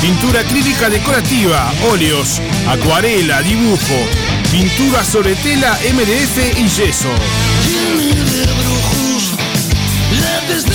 [0.00, 4.08] Pintura acrílica decorativa, óleos, acuarela, dibujo,
[4.50, 7.10] pintura sobre tela, MDF y yeso.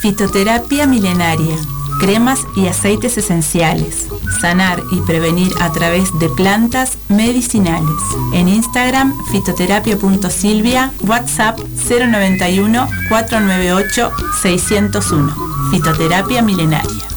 [0.00, 1.56] Fitoterapia milenaria.
[1.98, 4.06] Cremas y aceites esenciales.
[4.40, 8.00] Sanar y prevenir a través de plantas medicinales.
[8.32, 15.34] En Instagram fitoterapia.silvia, WhatsApp 091 498 601.
[15.72, 17.08] Fitoterapia milenaria.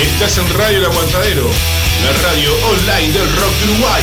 [0.00, 1.44] Estás en Radio El Aguantadero,
[2.04, 4.02] la radio online del rock Uruguay.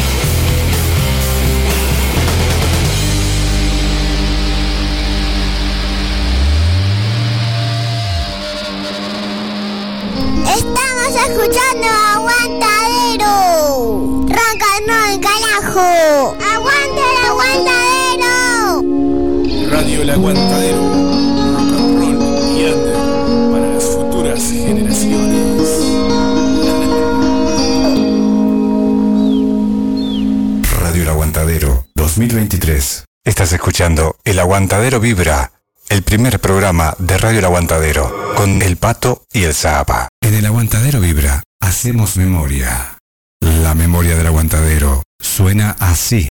[10.47, 13.31] Estamos escuchando Aguantadero.
[14.27, 14.67] Ronca
[15.11, 16.35] el carajo.
[16.53, 18.31] Aguante el aguantadero.
[19.71, 20.81] Radio El Aguantadero.
[20.81, 22.17] Rock and roll
[22.57, 22.97] y under
[23.51, 25.69] para las futuras generaciones.
[30.81, 33.05] Radio El Aguantadero 2023.
[33.23, 35.51] Estás escuchando El Aguantadero Vibra,
[35.91, 40.07] el primer programa de Radio El Aguantadero, con El Pato y el Zapa.
[40.21, 42.97] En El Aguantadero Vibra hacemos memoria.
[43.41, 46.29] La memoria del aguantadero suena así.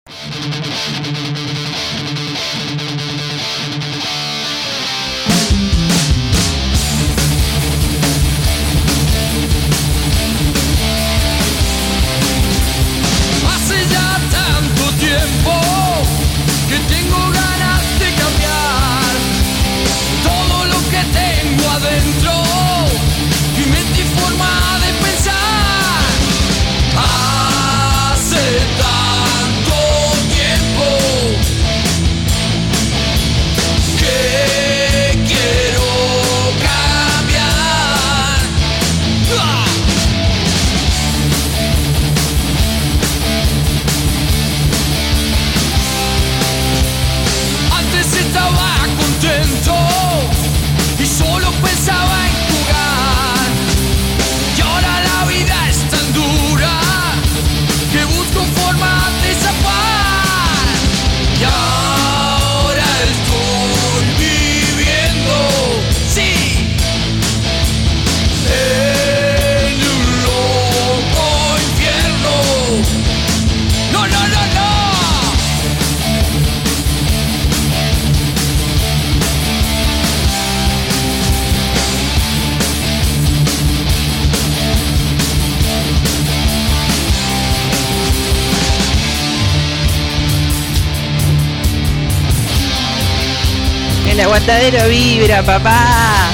[94.17, 96.26] El aguantadero vibra, papá.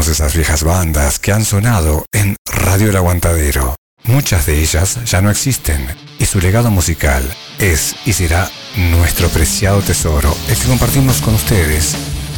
[0.00, 3.76] Esas viejas bandas que han sonado en Radio El Aguantadero.
[4.04, 5.86] Muchas de ellas ya no existen
[6.18, 7.22] y su legado musical
[7.58, 11.94] es y será nuestro preciado tesoro, el que compartimos con ustedes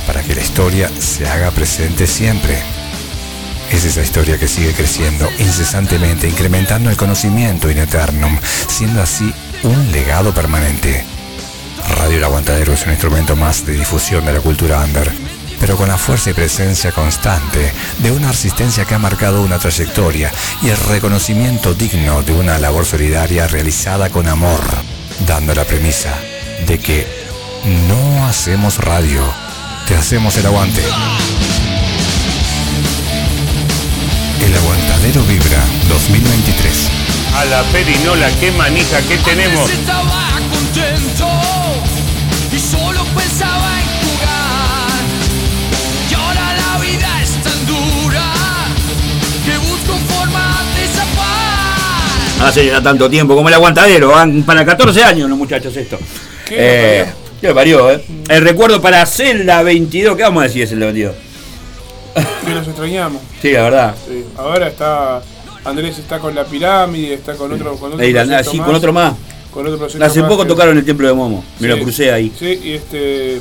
[0.06, 2.60] para que la historia se haga presente siempre.
[3.70, 8.38] Es esa historia que sigue creciendo incesantemente, incrementando el conocimiento in eternum,
[8.68, 9.32] siendo así
[9.62, 11.04] un legado permanente.
[11.98, 15.10] Radio El Aguantadero es un instrumento más de difusión de la cultura under,
[15.64, 20.30] pero con la fuerza y presencia constante de una resistencia que ha marcado una trayectoria
[20.60, 24.60] y el reconocimiento digno de una labor solidaria realizada con amor,
[25.26, 26.12] dando la premisa
[26.66, 27.06] de que
[27.88, 29.22] no hacemos radio,
[29.88, 30.82] te hacemos el aguante.
[34.44, 36.90] El Aguantadero Vibra 2023.
[37.36, 39.62] A la perinola, qué manija que tenemos.
[39.62, 41.26] Antes estaba contento
[42.52, 43.73] y solo pensaba
[52.48, 54.08] Hace ya tanto tiempo, como el aguantadero.
[54.10, 55.98] Van para 14 años los muchachos esto.
[56.46, 57.06] ¿Qué Eh,
[57.40, 58.04] ¿Qué le parió, eh?
[58.28, 60.16] El recuerdo para Celda 22.
[60.16, 61.14] ¿Qué vamos a decir de Celda 22?
[62.46, 63.22] Que nos extrañamos.
[63.42, 63.94] Sí, la verdad.
[64.08, 65.22] Sí, Ahora está.
[65.64, 67.76] Andrés está con la pirámide, está con otro.
[67.76, 69.14] Con otro la- con más.
[69.50, 71.44] Con otro proyecto Hace más poco que- tocaron el templo de Momo.
[71.60, 72.32] Me lo crucé ahí.
[72.38, 73.40] Sí, y este.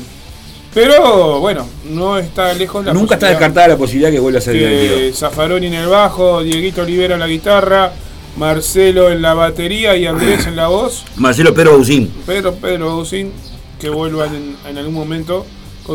[0.74, 4.54] Pero bueno, no está lejos la Nunca está descartada la posibilidad que vuelva a ser
[4.56, 7.91] que Zaffaroni en el bajo, Dieguito Olivera en la guitarra,
[8.38, 11.05] Marcelo en la batería y Andrés en la voz.
[11.17, 12.11] Marcelo Pedro Bausín.
[12.25, 13.31] Pedro Pedro Bausín,
[13.79, 15.45] que vuelvan en, en algún momento.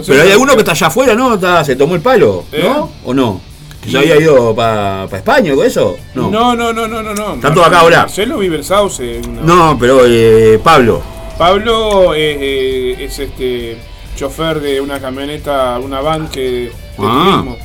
[0.07, 1.34] Pero hay alguno que está allá afuera, ¿no?
[1.34, 2.62] Está- se tomó el palo, ¿Eh?
[2.62, 2.91] ¿no?
[3.05, 3.41] ¿O no?
[3.82, 5.97] ¿Que se había ido para España o eso?
[6.14, 6.30] No.
[6.30, 7.14] No, no, no, no, no.
[7.14, 7.34] no.
[7.36, 8.01] Están todos acá ahora.
[8.01, 9.22] Marcelo vive en Sauce.
[9.43, 9.76] no.
[9.80, 11.01] Pero eh, Pablo.
[11.39, 13.78] Pablo eh, eh, es este
[14.16, 17.57] chofer de una camioneta, una van que de Ah, turismo.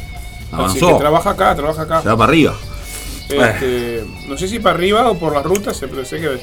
[0.52, 2.02] Así que trabaja acá, trabaja acá.
[2.04, 2.56] Se va para arriba.
[3.30, 6.40] Este, no sé si para arriba o por las rutas, pero sé que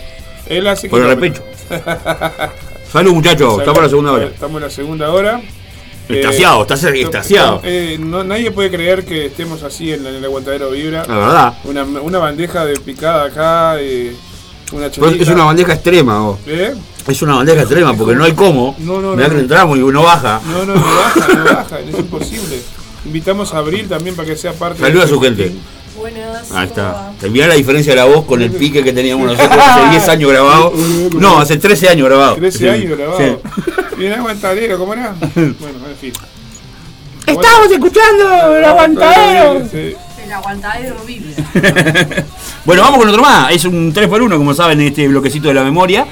[0.46, 1.44] él hace Por el kilómetros.
[2.92, 3.58] Salud, muchachos.
[3.60, 4.24] Estamos en la segunda hora.
[4.26, 5.40] Estamos en la segunda hora.
[6.08, 7.60] Extasiado, estás extasiado.
[7.62, 11.04] eh, no- nadie puede creer que estemos así en, la- en el aguantadero Vibra.
[11.06, 11.54] La verdad.
[11.64, 14.12] Una, una bandeja de picada acá, eh,
[14.72, 16.40] una es una bandeja extrema, vos.
[16.48, 16.74] ¿Eh?
[17.06, 18.74] Es una bandeja extrema porque no hay cómo.
[18.78, 19.34] No, no, Mirá no.
[19.34, 20.40] que entramos y uno baja.
[20.46, 22.60] No, no, no baja, no baja, es imposible.
[23.04, 25.52] Invitamos a Abril también para que sea parte Saluda a su gente.
[26.00, 26.50] Buenas.
[26.52, 27.12] Ahí está.
[27.30, 30.30] Mirá la diferencia de la voz con el pique que teníamos nosotros hace 10 años
[30.30, 30.72] grabado.
[31.12, 32.36] No, hace 13 años grabado.
[32.36, 32.68] 13 Sí.
[32.68, 33.18] años grabado.
[33.18, 33.96] Sí.
[33.98, 35.14] Bien aguantadero, ¿cómo era?
[35.34, 36.12] Bueno, en fin.
[37.26, 39.68] Estamos escuchando el aguantadero.
[39.70, 39.94] Sí.
[40.24, 41.34] El aguantadero vive.
[42.64, 43.52] Bueno, vamos con otro más.
[43.52, 46.06] Es un 3x1, como saben, en este bloquecito de la memoria.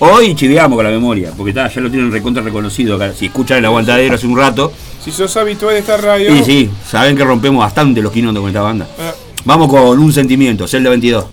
[0.00, 3.12] Hoy chiveamos con la memoria, porque está, ya lo tienen recontra reconocido acá.
[3.12, 4.72] Si escuchan el aguantadero hace un rato,
[5.04, 6.32] Si sos habitual de esta radio.
[6.36, 8.86] sí, sí, saben que rompemos bastante los quinondos con esta banda.
[8.98, 9.10] eh,
[9.44, 11.24] Vamos con un sentimiento, Celda 22.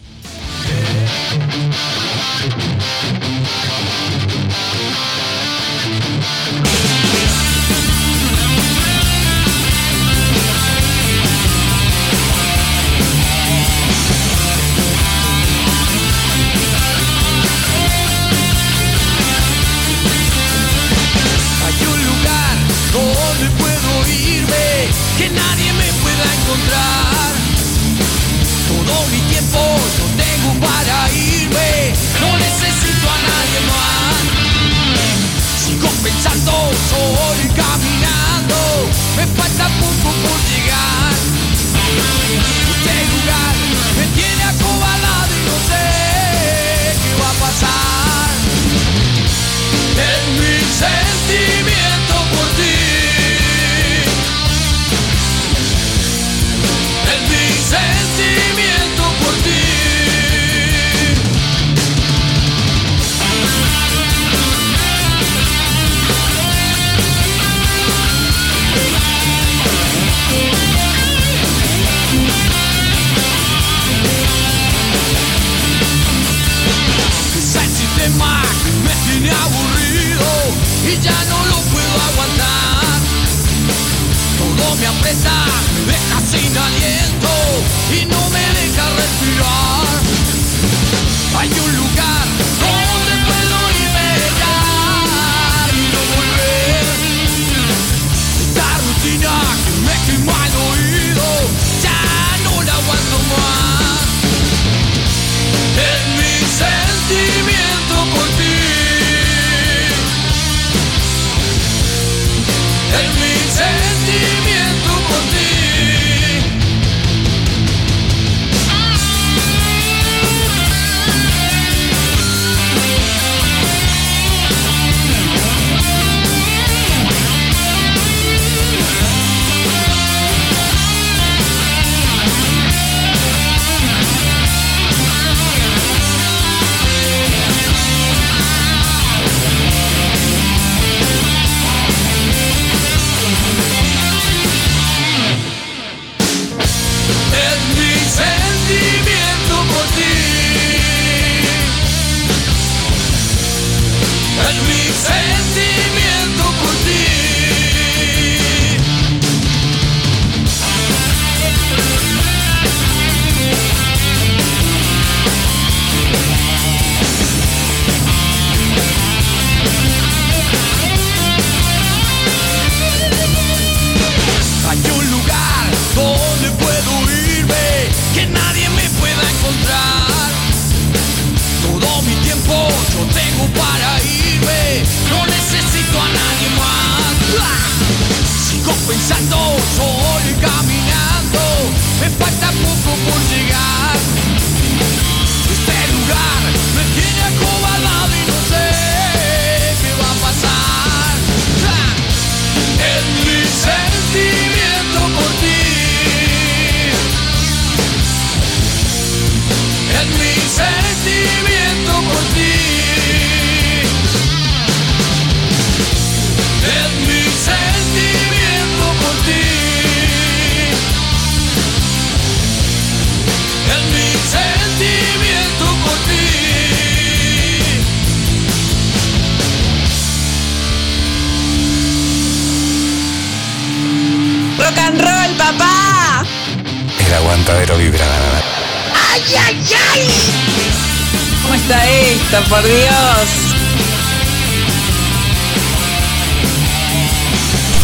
[242.35, 243.27] Esta, por Dios?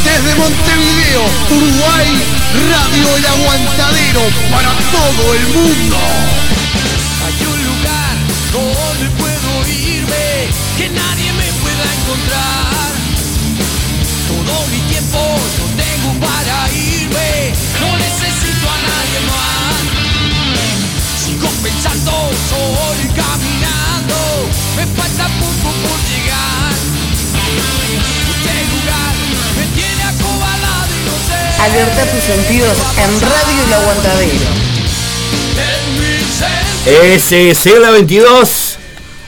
[0.03, 2.07] Desde Montevideo, Uruguay,
[2.69, 4.21] Radio El Aguantadero
[4.51, 5.97] para todo el mundo.
[7.25, 8.15] Hay un lugar
[8.51, 12.60] donde puedo irme, que nadie me pueda encontrar.
[24.75, 26.73] Me falta poco por llegar.
[28.31, 29.13] Este lugar
[29.57, 31.39] me tiene acobalado y no sé.
[31.61, 34.71] Alerta tus sentidos en Radio El Aguantadero.
[36.85, 38.77] Ese Celda 22.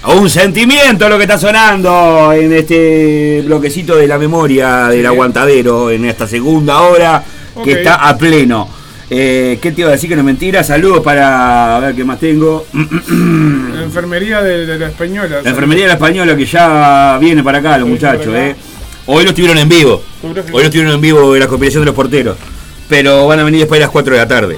[0.05, 6.03] Un sentimiento lo que está sonando en este bloquecito de la memoria del aguantadero en
[6.03, 7.23] esta segunda hora
[7.63, 8.82] que está a pleno.
[9.15, 10.63] Eh, ¿Qué te iba a decir que no es mentira?
[10.63, 12.65] Saludos para a ver qué más tengo.
[12.73, 15.39] La enfermería de, de la española.
[15.43, 18.55] La enfermería de la española que ya viene para acá, los Sí, muchachos, eh.
[19.05, 20.01] Hoy lo estuvieron en vivo.
[20.23, 22.37] Hoy lo estuvieron en vivo en la conspiración de los porteros.
[22.89, 24.57] Pero van a venir después de las 4 de la tarde.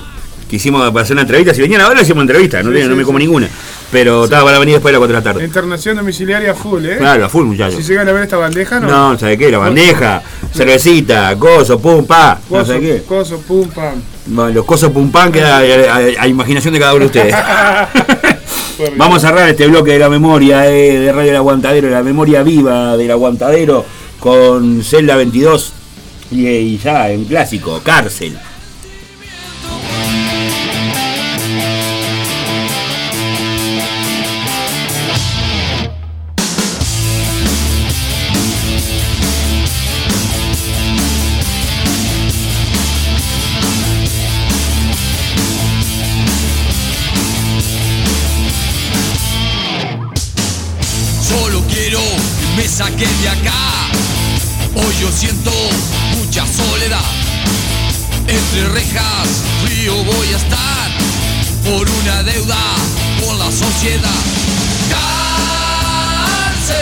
[0.49, 1.53] Quisimos para hacer una entrevista.
[1.53, 2.63] Si venían ahora, hacíamos entrevista.
[2.63, 3.25] No, Sí, tengo- no sí, me como sí.
[3.25, 3.49] ninguna.
[3.91, 5.43] Pero ta, van a venir después de las 4 de la tarde.
[5.43, 6.95] Internación domiciliaria full, ¿eh?
[6.97, 7.75] Claro, a full, muchachos.
[7.75, 8.87] Si llegan a ver esta bandeja, no.
[9.11, 9.51] No, ¿sabe qué?
[9.51, 10.21] La bandeja,
[10.53, 12.39] cervecita, coso, pum, pa.
[12.49, 13.03] No Coso, sé qué.
[13.05, 13.95] coso, pum, pam.
[14.27, 17.35] Bueno, los cosos pum, pan queda a, a- a imaginación de cada uno de ustedes.
[18.97, 22.43] Vamos a cerrar este bloque de la memoria eh, de Radio El Aguantadero, la memoria
[22.43, 23.85] viva del Aguantadero
[24.19, 25.71] con Celda 22
[26.31, 28.37] y, y ya en clásico, Cárcel.
[55.15, 55.51] Siento
[56.17, 56.99] mucha soledad.
[58.27, 60.91] Entre rejas, frío voy a estar.
[61.63, 62.57] Por una deuda
[63.23, 64.09] con la sociedad.
[64.89, 66.75] Cárcel,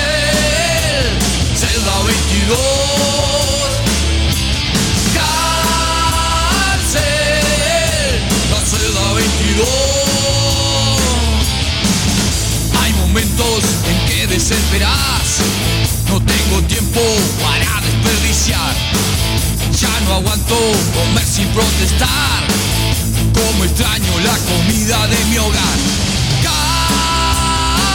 [1.56, 2.58] celda 22.
[6.74, 7.02] Cárcel,
[8.52, 9.68] la celda 22.
[12.82, 15.73] Hay momentos en que desesperas.
[18.46, 18.60] Ya
[20.06, 20.56] no aguanto
[20.94, 22.44] comer sin protestar.
[23.34, 25.78] Como extraño la comida de mi hogar.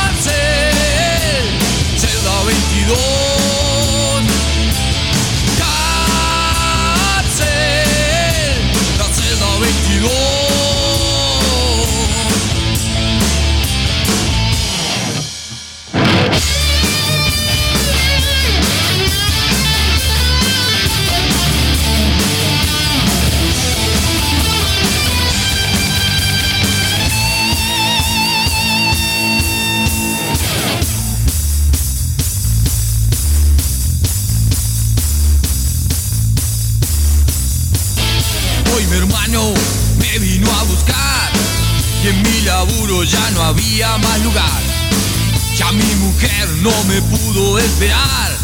[0.08, 0.32] Cárcel,
[1.98, 3.47] celda 22.
[43.48, 44.62] Había más lugar.
[45.56, 48.36] Ya mi mujer no me pudo esperar.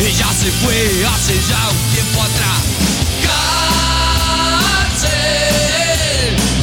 [0.00, 2.62] Ella se fue hace ya un tiempo atrás.
[4.90, 5.12] Cárcel,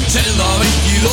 [0.09, 1.11] celda 22.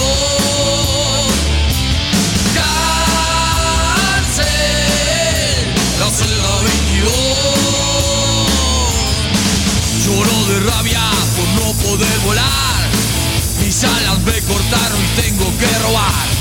[4.19, 4.47] Cárcel,
[6.01, 7.13] la celda 22.
[10.05, 11.05] Lloro de rabia
[11.37, 12.83] por no poder volar.
[13.61, 16.38] Mis alas me cortaron y tengo que robar.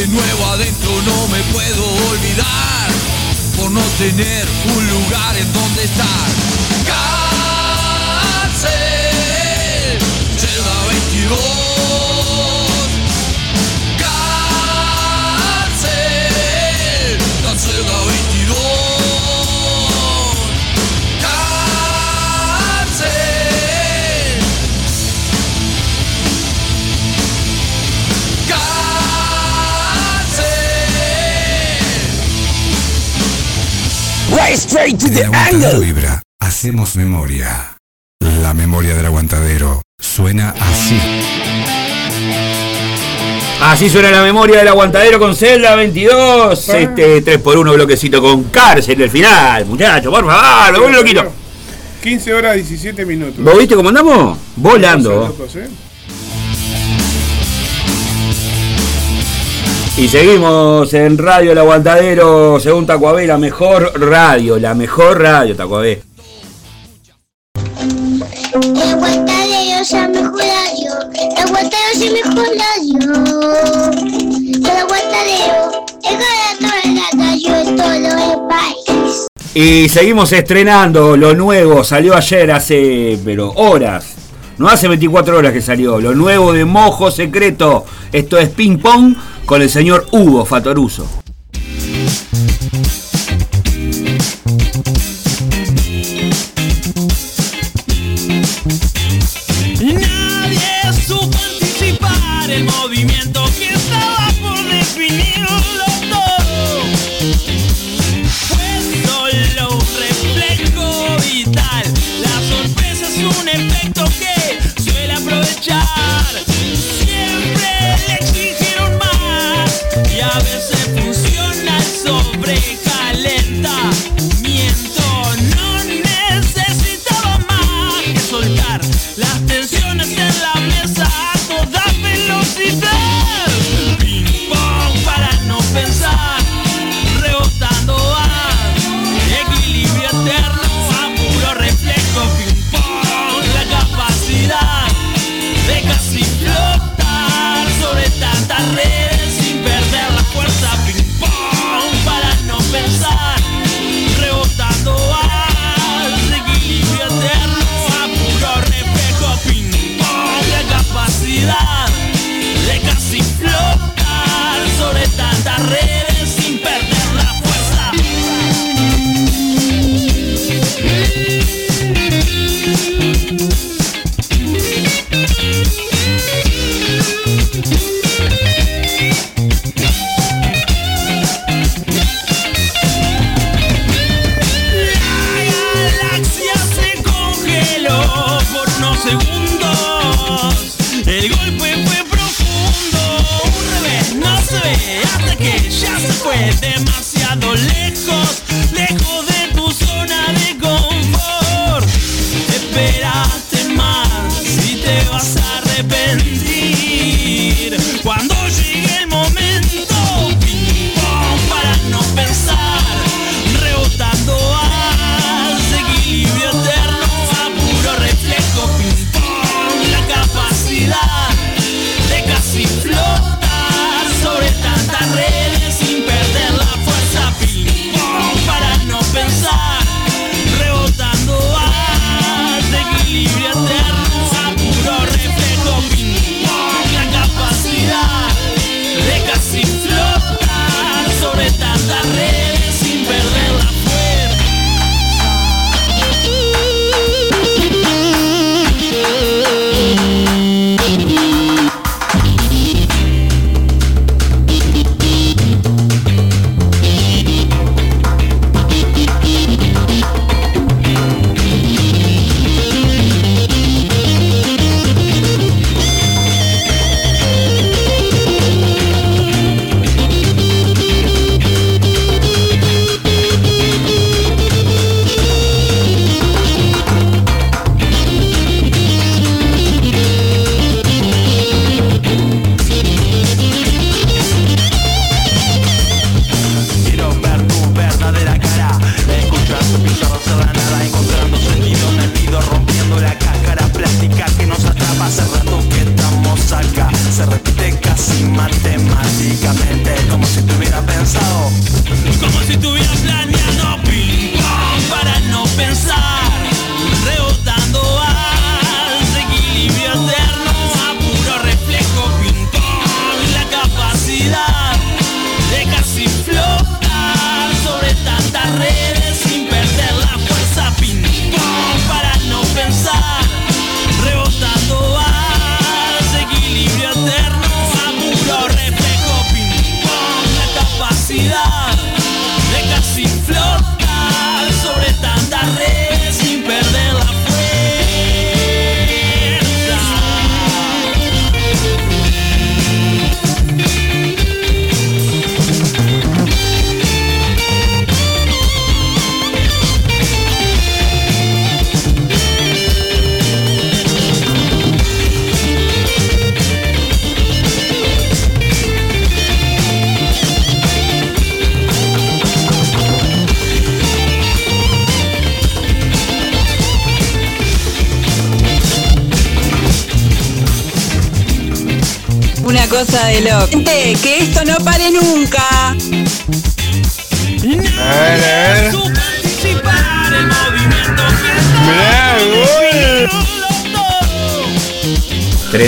[0.00, 2.90] De nuevo adentro no me puedo olvidar.
[3.58, 6.30] Por no tener un lugar en donde estar.
[8.46, 8.70] Cárcel,
[10.38, 11.38] celda 22.
[15.68, 15.90] Cárcel,
[17.44, 18.29] la celda 22.
[34.56, 36.22] Straight to the aguantadero vibra.
[36.40, 37.76] Hacemos memoria.
[38.42, 40.98] La memoria del aguantadero suena así.
[43.62, 46.68] Así suena la memoria del aguantadero con Celda 22.
[46.70, 51.32] Este 3x1 bloquecito con cárcel el final, muchachos, por favor, me vuelvo loquito.
[52.02, 53.44] 15 horas 17 minutos.
[53.44, 54.38] ¿Vos viste cómo andamos?
[54.56, 55.26] Volando.
[55.28, 55.68] Locos, ¿eh?
[60.00, 66.02] Y seguimos en Radio El Aguantadero, según Tacuabé, la mejor radio, la mejor radio, Tacuabé.
[67.54, 70.92] El aguantadero es el mejor radio.
[71.12, 72.98] El aguantadero es el mejor radio.
[74.64, 79.26] El aguantadero es ganador de la radio en todo el país.
[79.52, 84.14] Y seguimos estrenando lo nuevo, salió ayer hace, pero horas.
[84.56, 87.84] No hace 24 horas que salió, lo nuevo de Mojo Secreto.
[88.12, 89.14] Esto es Ping Pong
[89.46, 91.06] con el señor Hugo Fatoruso.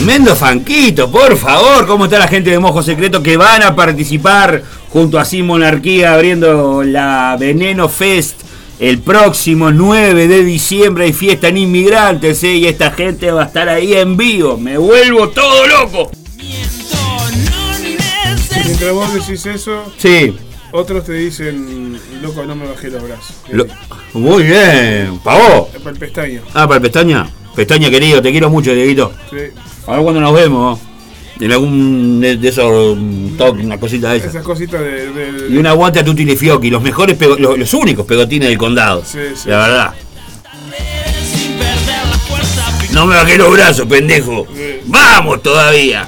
[0.04, 1.86] Tremendo fanquito, por favor.
[1.86, 6.14] ¿Cómo está la gente de Mojo Secreto que van a participar junto a Sin Monarquía
[6.14, 8.40] abriendo la Veneno Fest
[8.80, 11.04] el próximo 9 de diciembre?
[11.04, 12.56] Hay fiesta en inmigrantes ¿eh?
[12.56, 14.56] y esta gente va a estar ahí en vivo.
[14.56, 16.10] Me vuelvo todo loco.
[18.64, 20.34] Mientras vos decís eso, Sí.
[20.72, 23.36] otros te dicen, loco, no me bajé los brazos.
[23.52, 23.66] Lo-
[24.14, 25.20] muy bien.
[25.22, 25.70] ¿Pavó?
[25.72, 26.42] Es para el pestaño.
[26.54, 27.30] Ah, para el pestaña.
[27.54, 29.12] Pestaña querido, te quiero mucho, Dieguito.
[29.30, 29.36] Sí.
[29.86, 30.78] A ver cuando nos vemos.
[31.40, 34.30] En algún de de esos mm, toque, una cosita de esas.
[34.30, 35.10] Esas cositas de.
[35.10, 39.02] de- Y un aguante a Tutti Fiocchi, los mejores, los, los únicos pegotines del condado.
[39.04, 39.48] Sí, sí.
[39.48, 39.94] La verdad.
[42.92, 44.46] No me bajé los brazos, pendejo.
[44.84, 46.06] Vamos todavía.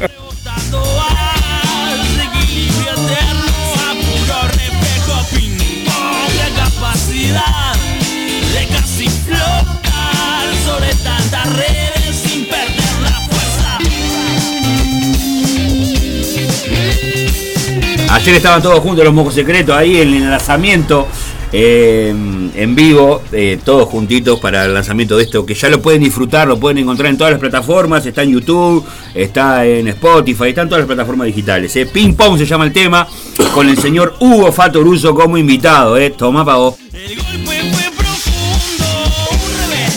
[18.24, 21.06] Ayer estaban todos juntos los mocos secretos ahí en el lanzamiento
[21.52, 26.02] eh, en vivo, eh, todos juntitos para el lanzamiento de esto, que ya lo pueden
[26.02, 28.82] disfrutar, lo pueden encontrar en todas las plataformas, está en YouTube,
[29.14, 31.76] está en Spotify, está en todas las plataformas digitales.
[31.76, 31.84] eh.
[31.84, 33.06] Ping Pong se llama el tema,
[33.52, 35.98] con el señor Hugo Fatoruso como invitado.
[35.98, 36.08] Eh.
[36.08, 36.78] Toma pago.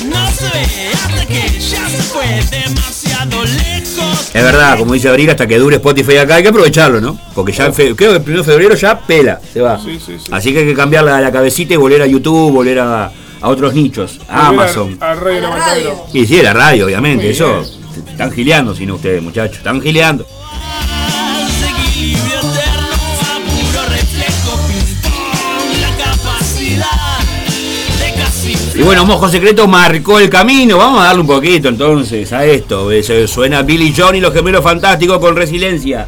[0.05, 2.96] No se ve hasta que ya se fue demasiado.
[4.37, 7.19] Es verdad, como dice Abril, hasta que dure Spotify acá hay que aprovecharlo, ¿no?
[7.33, 9.79] Porque ya fe- creo que el 1 de febrero ya pela, se va.
[9.79, 10.29] Sí, sí, sí.
[10.31, 13.05] Así que hay que cambiar la, la cabecita y volver a YouTube, volver a,
[13.41, 14.97] a otros nichos, a Volver Amazon.
[15.01, 16.05] A, a Radio La Matadero.
[16.13, 17.63] Y sí, la radio, obviamente, Muy eso.
[18.11, 20.25] Están gileando, si no ustedes, muchachos, están gileando.
[28.77, 30.77] Y bueno, Mojo Secreto marcó el camino.
[30.77, 32.91] Vamos a darle un poquito entonces a esto.
[32.91, 36.05] Eh, Suena Billy John y los gemelos fantásticos con resiliencia.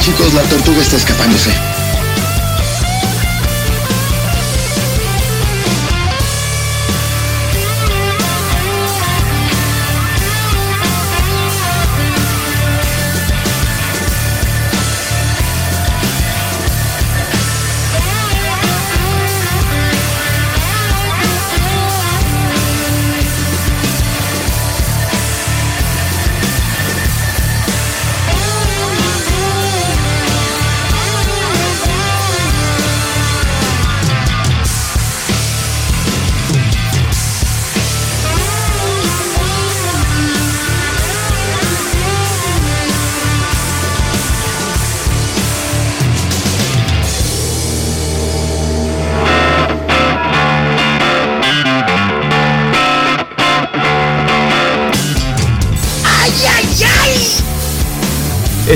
[0.00, 1.79] Chicos, la tortuga está escapándose.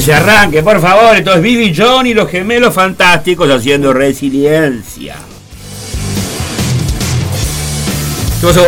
[0.04, 1.16] Ese arranque, por favor.
[1.16, 5.16] Esto es Bibi John y los gemelos fantásticos haciendo resiliencia.
[8.38, 8.66] ¿Qué pasó?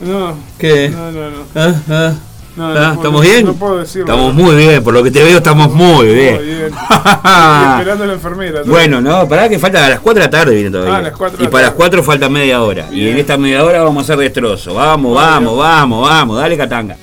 [0.00, 0.36] No.
[0.58, 0.90] ¿Qué?
[0.90, 1.36] No, no, no.
[1.54, 1.74] ¿Ah?
[1.88, 2.12] ¿Ah?
[2.54, 2.74] No, ¿Ah?
[2.74, 3.46] no ¿Estamos bien?
[3.46, 4.12] no puedo decirlo.
[4.12, 6.34] Estamos muy bien, por lo que te veo estamos muy bien.
[6.34, 6.64] Muy bien.
[6.66, 8.60] Esperando a la enfermera.
[8.62, 8.70] ¿no?
[8.70, 10.96] Bueno, no, pará que falta a las 4 de la tarde viene todavía.
[10.96, 11.78] Ah, a las 4 de y la para las tarde.
[11.78, 12.88] 4 falta media hora.
[12.92, 14.74] Y en esta media hora vamos a hacer destrozo.
[14.74, 16.98] Vamos, vamos, vamos, vamos, dale catanga.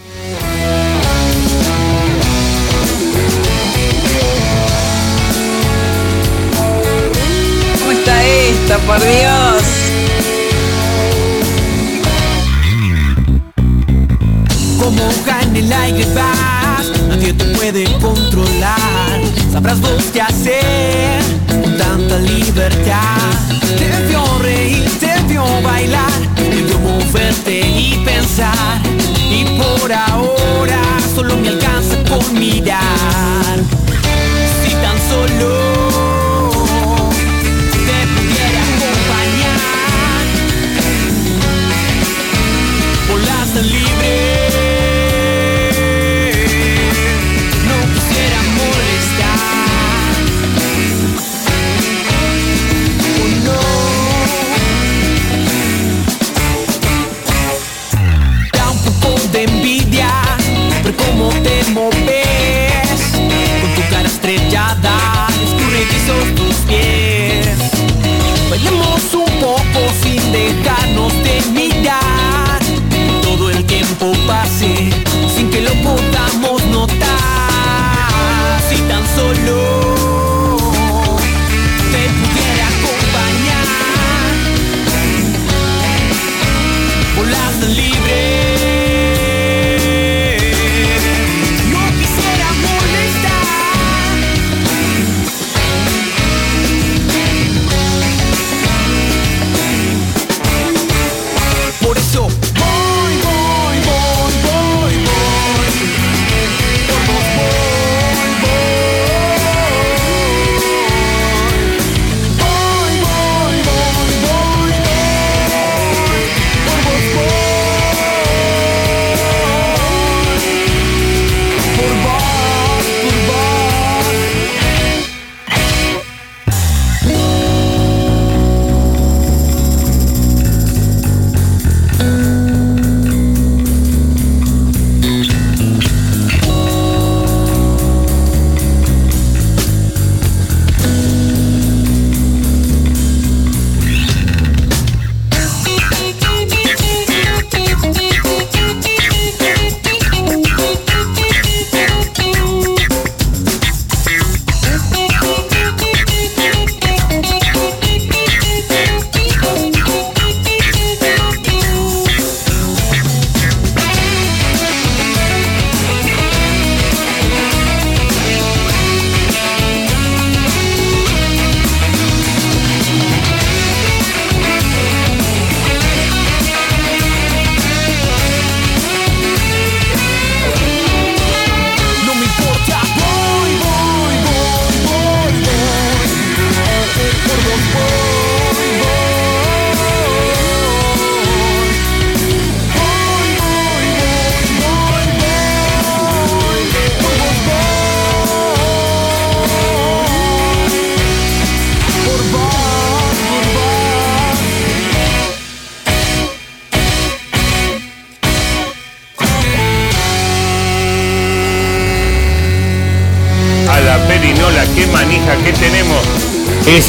[8.78, 9.64] Por Dios?
[14.80, 19.22] Como hoja en el aire vas, nadie te puede controlar.
[19.52, 23.18] Sabrás vos qué hacer con tanta libertad.
[23.78, 28.82] Te vio reír, te vio bailar, te vio moverte y pensar.
[29.32, 30.82] Y por ahora
[31.16, 33.58] solo me alcanza con mirar.
[34.64, 35.69] Si tan solo
[74.60, 76.09] sin que lo pude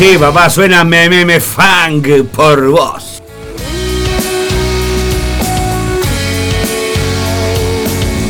[0.00, 3.22] Sí, papá, suena meme funk por vos.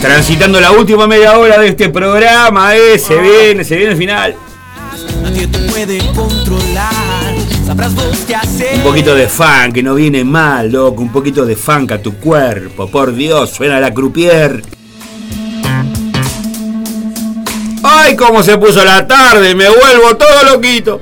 [0.02, 4.34] Transitando la última media hora de este programa, eh, se viene, se viene el final.
[5.22, 7.36] Nadie te puede controlar.
[7.64, 8.78] Sabrás vos qué hacer.
[8.78, 11.00] Un poquito de funk, que no viene mal, loco.
[11.00, 14.60] Un poquito de funk a tu cuerpo, por Dios, suena la croupier.
[17.84, 19.54] ¡Ay, cómo se puso la tarde!
[19.54, 21.00] Me vuelvo todo loquito.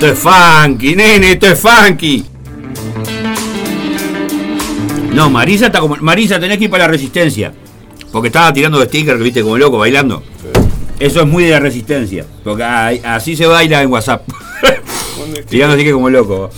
[0.00, 2.24] Esto es funky, nene, esto es funky.
[5.12, 5.96] No, Marisa está como.
[5.96, 7.52] Marisa, tenés que ir para la resistencia.
[8.12, 10.22] Porque estaba tirando de sticker, viste, como loco, bailando.
[11.00, 12.24] Eso es muy de la resistencia.
[12.44, 14.22] Porque así se baila en WhatsApp.
[15.48, 16.48] tirando sticker como loco.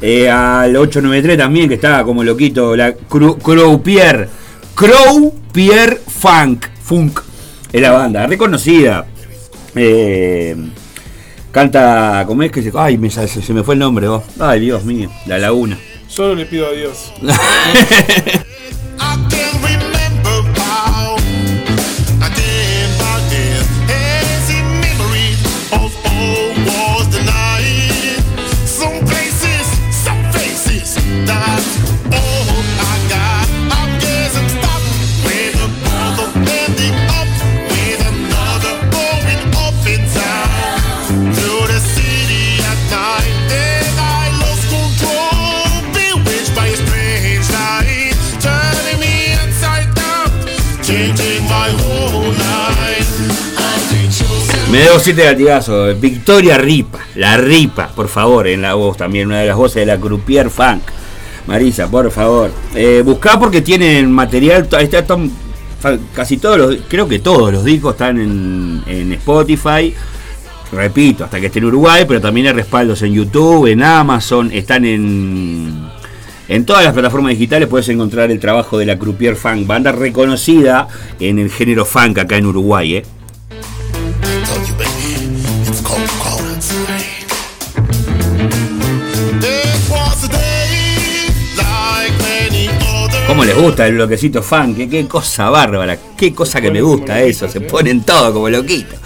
[0.00, 2.74] Eh, al 893 también, que estaba como loquito.
[2.74, 4.30] La Cru- Crow Pierre.
[4.74, 6.64] Crow Pierre Funk.
[6.82, 7.20] Funk.
[7.70, 9.04] Es la banda, reconocida.
[9.74, 10.56] Eh,
[11.58, 12.70] Canta, ¿cómo es que se.?
[12.76, 14.22] Ay, me, se, se me fue el nombre, vos.
[14.38, 15.76] Ay, Dios mío, La Laguna.
[16.06, 17.12] Solo le pido a Dios.
[54.78, 56.00] Me debo siete latigazos.
[56.00, 59.86] Victoria Ripa, la Ripa, por favor, en la voz también, una de las voces de
[59.86, 60.82] la Croupier Funk.
[61.48, 62.52] Marisa, por favor.
[62.76, 65.04] Eh, buscá porque tienen material, está,
[66.14, 69.92] casi todos los, creo que todos los discos están en, en Spotify.
[70.70, 74.84] Repito, hasta que esté en Uruguay, pero también hay respaldos en YouTube, en Amazon, están
[74.84, 75.88] en,
[76.46, 77.66] en todas las plataformas digitales.
[77.66, 80.86] Puedes encontrar el trabajo de la Croupier Funk, banda reconocida
[81.18, 82.98] en el género funk acá en Uruguay.
[82.98, 83.17] ¿eh?
[93.28, 94.74] ¿Cómo les gusta el bloquecito funk?
[94.74, 98.96] ¿Qué, qué cosa bárbara, qué cosa que me gusta eso, se ponen todo como loquito.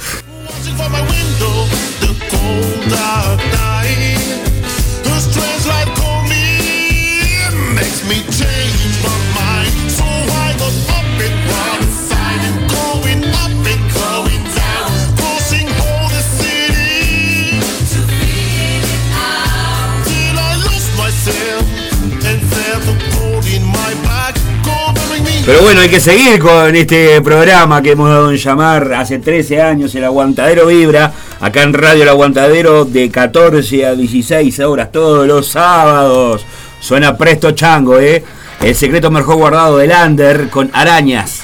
[25.44, 29.60] Pero bueno, hay que seguir con este programa que hemos dado en llamar hace 13
[29.60, 35.26] años, el Aguantadero Vibra, acá en Radio El Aguantadero, de 14 a 16 horas todos
[35.26, 36.46] los sábados.
[36.78, 38.22] Suena presto chango, ¿eh?
[38.60, 41.42] El secreto mejor guardado del Under con arañas.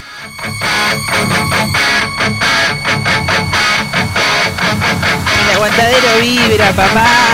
[5.43, 7.27] El aguantadero vibra, papá.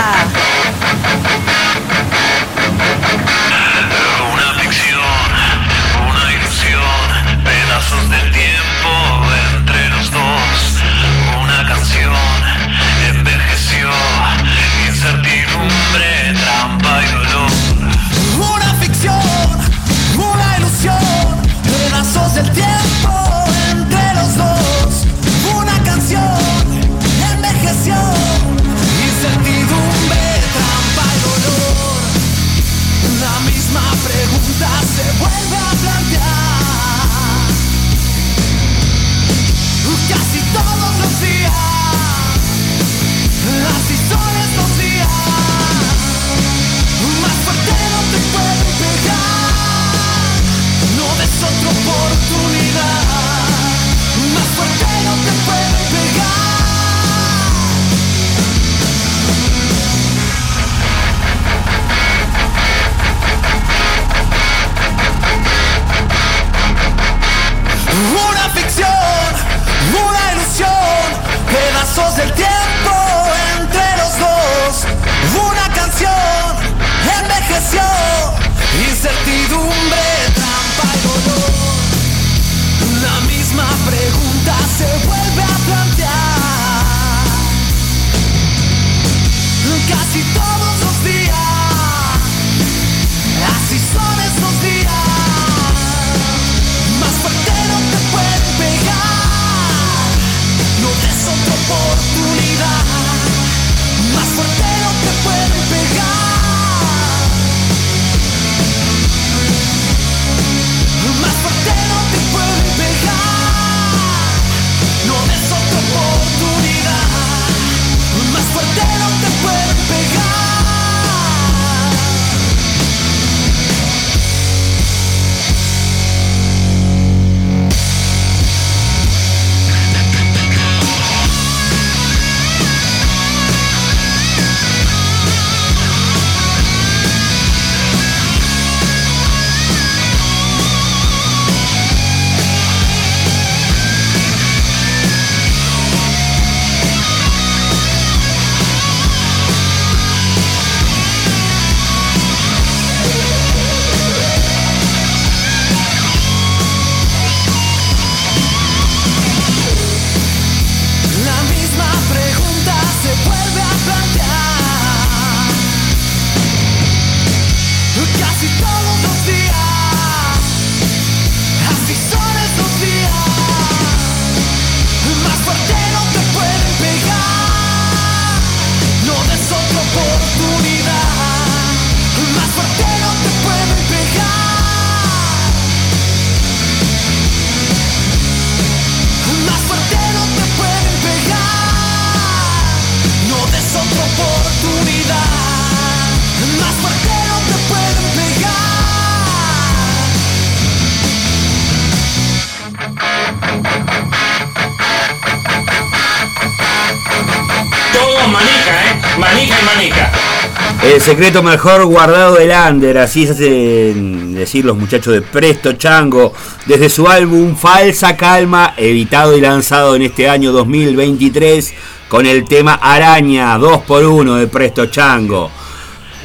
[211.04, 216.32] Secreto mejor guardado del Under, así se hacen decir los muchachos de Presto Chango,
[216.64, 221.74] desde su álbum Falsa Calma, editado y lanzado en este año 2023,
[222.08, 225.50] con el tema Araña 2x1 de Presto Chango.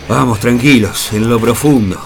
[0.08, 2.00] Vamos tranquilos, en lo profundo.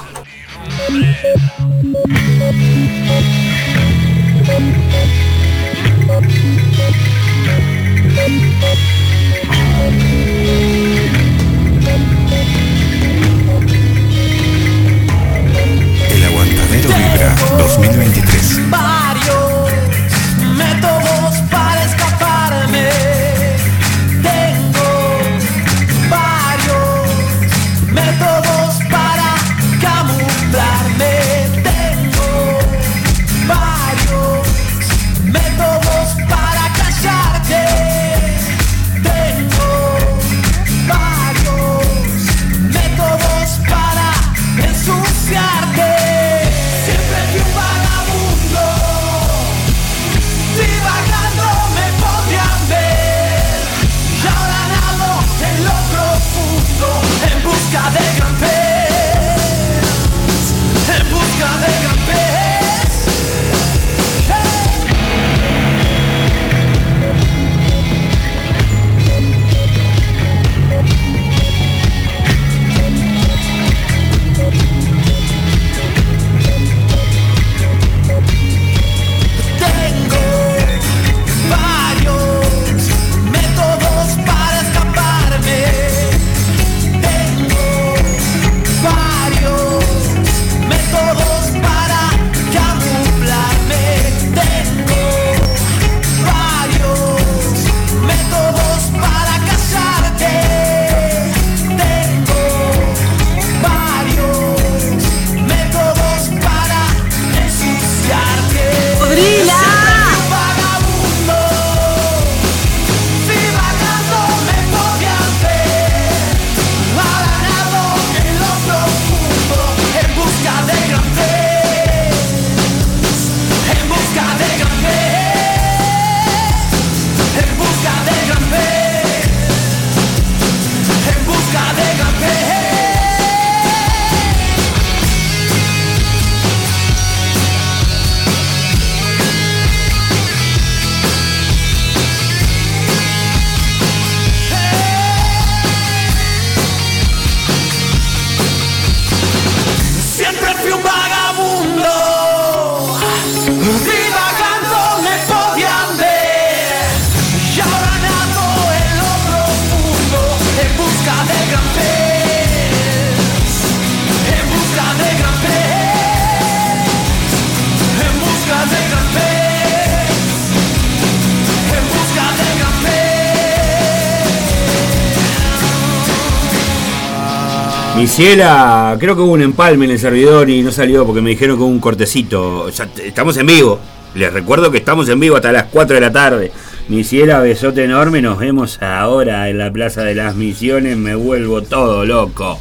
[178.14, 181.32] Mi ciela, creo que hubo un empalme en el servidor y no salió porque me
[181.32, 182.70] dijeron que hubo un cortecito.
[182.70, 183.80] Ya estamos en vivo.
[184.14, 186.52] Les recuerdo que estamos en vivo hasta las 4 de la tarde.
[186.90, 188.22] Mi ciela, besote enorme.
[188.22, 190.96] Nos vemos ahora en la Plaza de las Misiones.
[190.96, 192.60] Me vuelvo todo loco.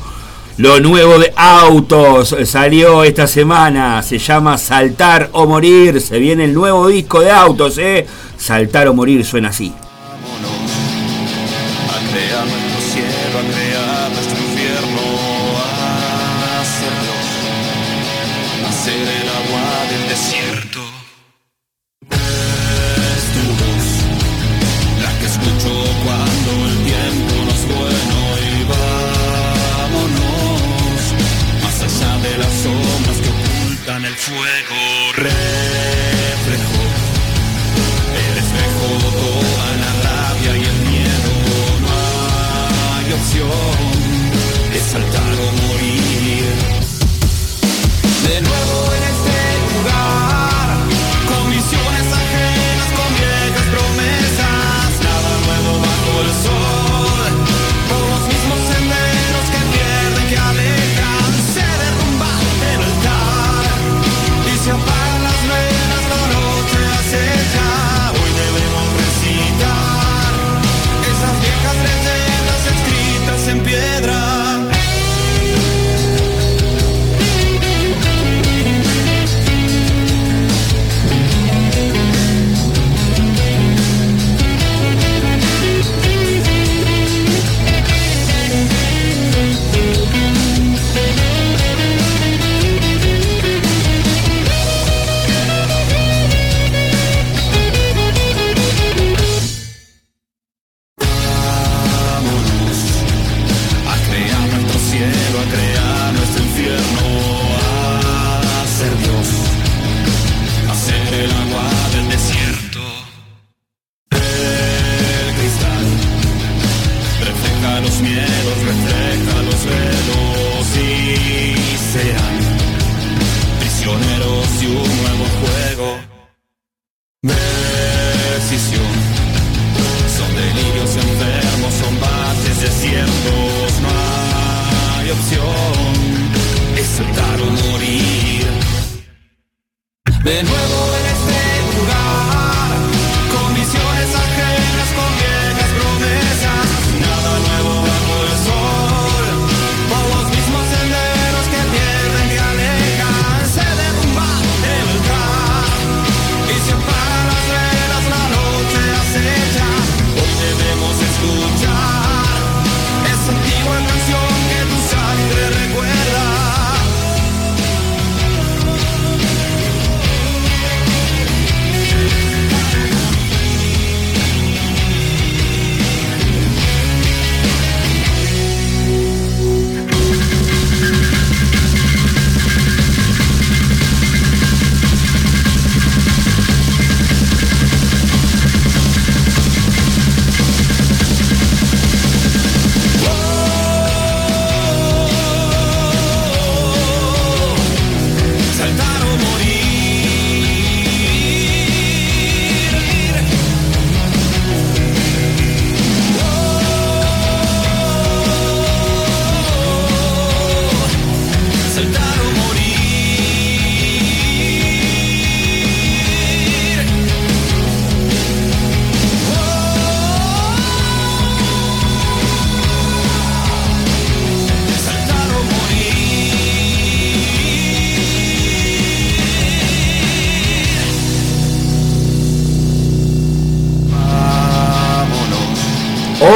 [0.56, 4.02] Lo nuevo de autos salió esta semana.
[4.02, 6.00] Se llama Saltar o Morir.
[6.00, 8.06] Se viene el nuevo disco de autos, ¿eh?
[8.38, 9.70] Saltar o Morir suena así.
[45.62, 46.54] Morir.
[48.26, 49.11] De nuevo en este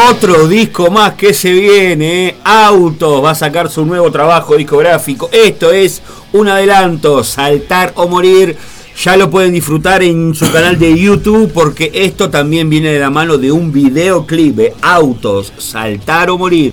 [0.09, 2.28] Otro disco más que se viene.
[2.28, 2.37] ¿eh?
[2.45, 5.28] Autos va a sacar su nuevo trabajo discográfico.
[5.33, 6.01] Esto es
[6.33, 7.24] un adelanto.
[7.24, 8.57] Saltar o morir.
[9.03, 13.11] Ya lo pueden disfrutar en su canal de YouTube porque esto también viene de la
[13.11, 14.59] mano de un videoclip.
[14.61, 14.74] ¿eh?
[14.81, 16.73] Autos, saltar o morir.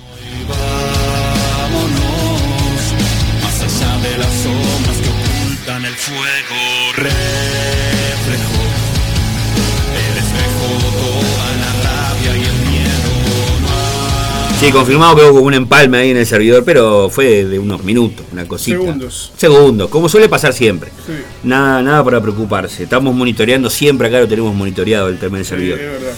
[14.64, 18.24] Sí, confirmado que hubo un empalme ahí en el servidor, pero fue de unos minutos,
[18.32, 18.78] una cosita.
[18.78, 19.32] Segundos.
[19.36, 20.90] Segundos, como suele pasar siempre.
[21.06, 21.12] Sí.
[21.42, 22.84] Nada, nada para preocuparse.
[22.84, 25.78] Estamos monitoreando siempre acá lo tenemos monitoreado el tema del servidor.
[25.78, 26.14] Es verdad.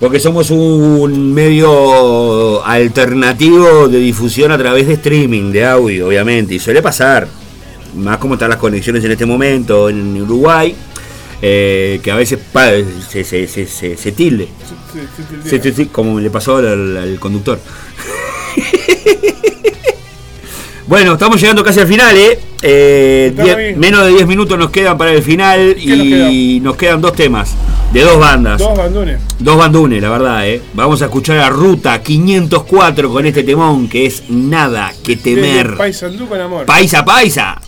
[0.00, 6.54] Porque somos un medio alternativo de difusión a través de streaming, de audio, obviamente.
[6.54, 7.28] Y suele pasar.
[7.96, 10.74] Más como están las conexiones en este momento en Uruguay.
[11.46, 12.38] Eh, que a veces
[13.10, 14.48] se, se, se, se- se tilde.
[15.44, 17.60] Sí, sí, como le pasó al, conductor.
[20.86, 22.38] bueno, estamos llegando casi al final, ¿eh?
[22.62, 26.76] Eh, diez- menos de 10 minutos nos quedan para el final ¿Qué nos y nos
[26.76, 27.50] quedan dos temas
[27.92, 28.58] de dos bandas.
[28.58, 29.20] Dos bandones.
[29.38, 30.62] Dos bandunes, la verdad, ¿eh?
[30.72, 35.76] Vamos a escuchar a Ruta 504 con este temón que es Nada que temer.
[35.76, 36.64] Paysandú con amor.
[36.64, 37.60] Paisa, paisa.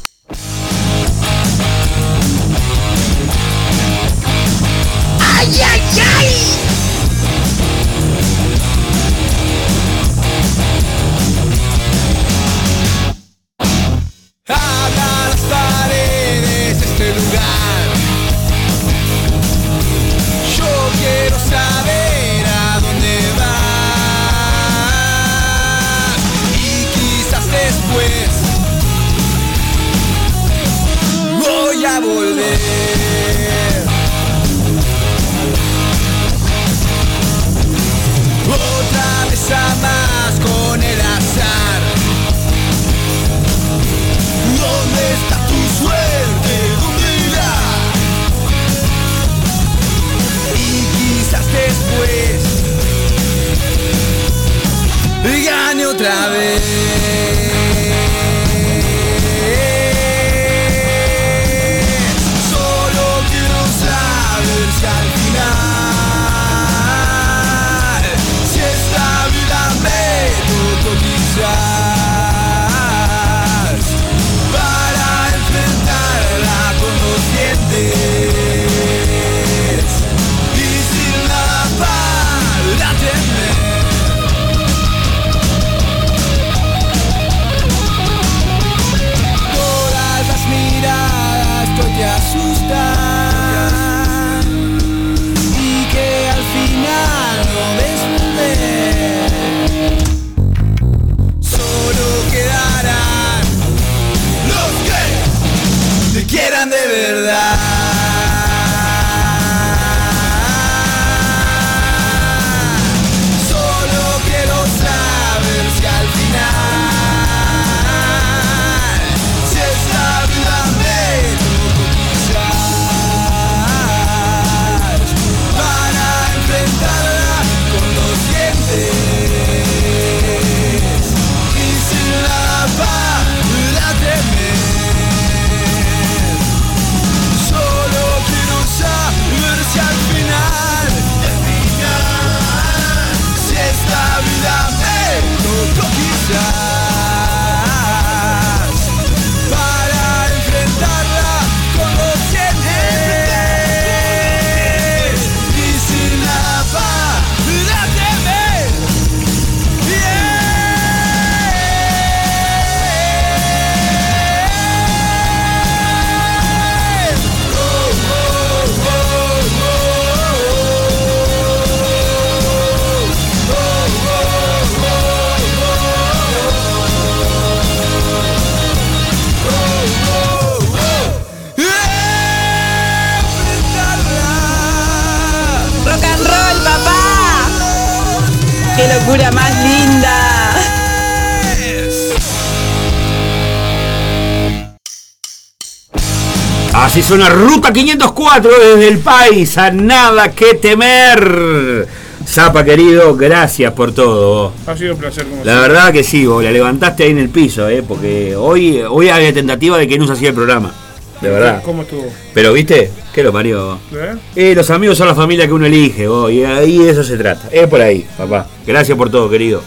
[197.06, 201.86] Así suena Ruta 504 desde el país, a nada que temer.
[202.26, 204.52] Zapa querido, gracias por todo.
[204.66, 207.28] Ha sido un placer como La verdad que sí, vos la levantaste ahí en el
[207.28, 210.74] piso, eh, porque hoy, hoy había tentativa de que no se hacía el programa.
[211.20, 211.62] De verdad.
[211.64, 212.12] ¿Cómo estuvo?
[212.34, 213.78] Pero viste, ¿qué lo parió?
[213.92, 214.16] ¿Eh?
[214.34, 217.16] Eh, los amigos son la familia que uno elige, vos, y ahí de eso se
[217.16, 217.48] trata.
[217.52, 218.48] Es por ahí, papá.
[218.66, 219.62] Gracias por todo, querido.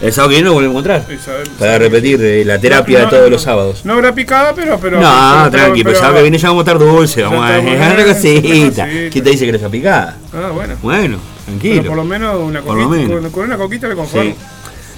[0.00, 1.18] El sábado que viene nos volvemos a encontrar.
[1.58, 3.84] Para repetir eh, la terapia No, de todos no, los sábados.
[3.84, 4.78] No habrá picada, pero.
[4.78, 7.52] pero No, tranqui, pero el sábado que viene ya vamos a estar dulce, vamos a
[7.54, 8.86] dejar una cosita.
[9.10, 10.16] ¿Quién te dice que eres picada?
[10.32, 10.76] Ah, bueno.
[10.82, 11.84] Bueno, Pero tranquilo.
[11.84, 12.88] por lo menos una lo coquita.
[12.88, 13.20] menos.
[13.22, 14.30] Con, con una coquita le conformo.
[14.30, 14.36] Sí.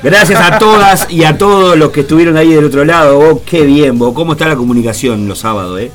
[0.03, 3.17] Gracias a todas y a todos los que estuvieron ahí del otro lado.
[3.19, 4.13] Vos, qué bien, vos.
[4.15, 5.91] ¿Cómo está la comunicación los sábados, eh?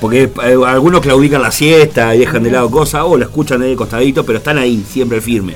[0.00, 3.70] Porque eh, algunos claudican la siesta y dejan de lado cosas, o la escuchan ahí
[3.70, 5.54] de costadito, pero están ahí, siempre firme.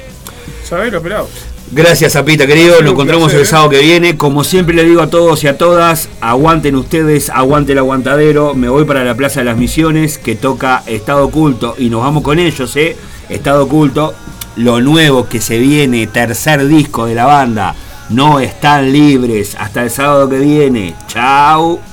[0.64, 1.28] ¿Sabés lo pelado?
[1.74, 2.82] Gracias, Zapita, querido.
[2.82, 3.48] Nos encontramos placer, el ¿eh?
[3.48, 4.18] sábado que viene.
[4.18, 8.52] Como siempre le digo a todos y a todas, aguanten ustedes, aguante el aguantadero.
[8.54, 12.22] Me voy para la Plaza de las Misiones, que toca Estado Oculto, y nos vamos
[12.22, 12.94] con ellos, ¿eh?
[13.30, 14.12] Estado Oculto,
[14.56, 17.74] lo nuevo que se viene, tercer disco de la banda.
[18.10, 19.56] No están libres.
[19.58, 20.94] Hasta el sábado que viene.
[21.08, 21.91] Chao.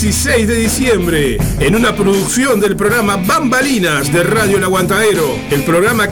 [0.00, 6.08] 16 de diciembre, en una producción del programa Bambalinas de Radio El Aguantadero, el programa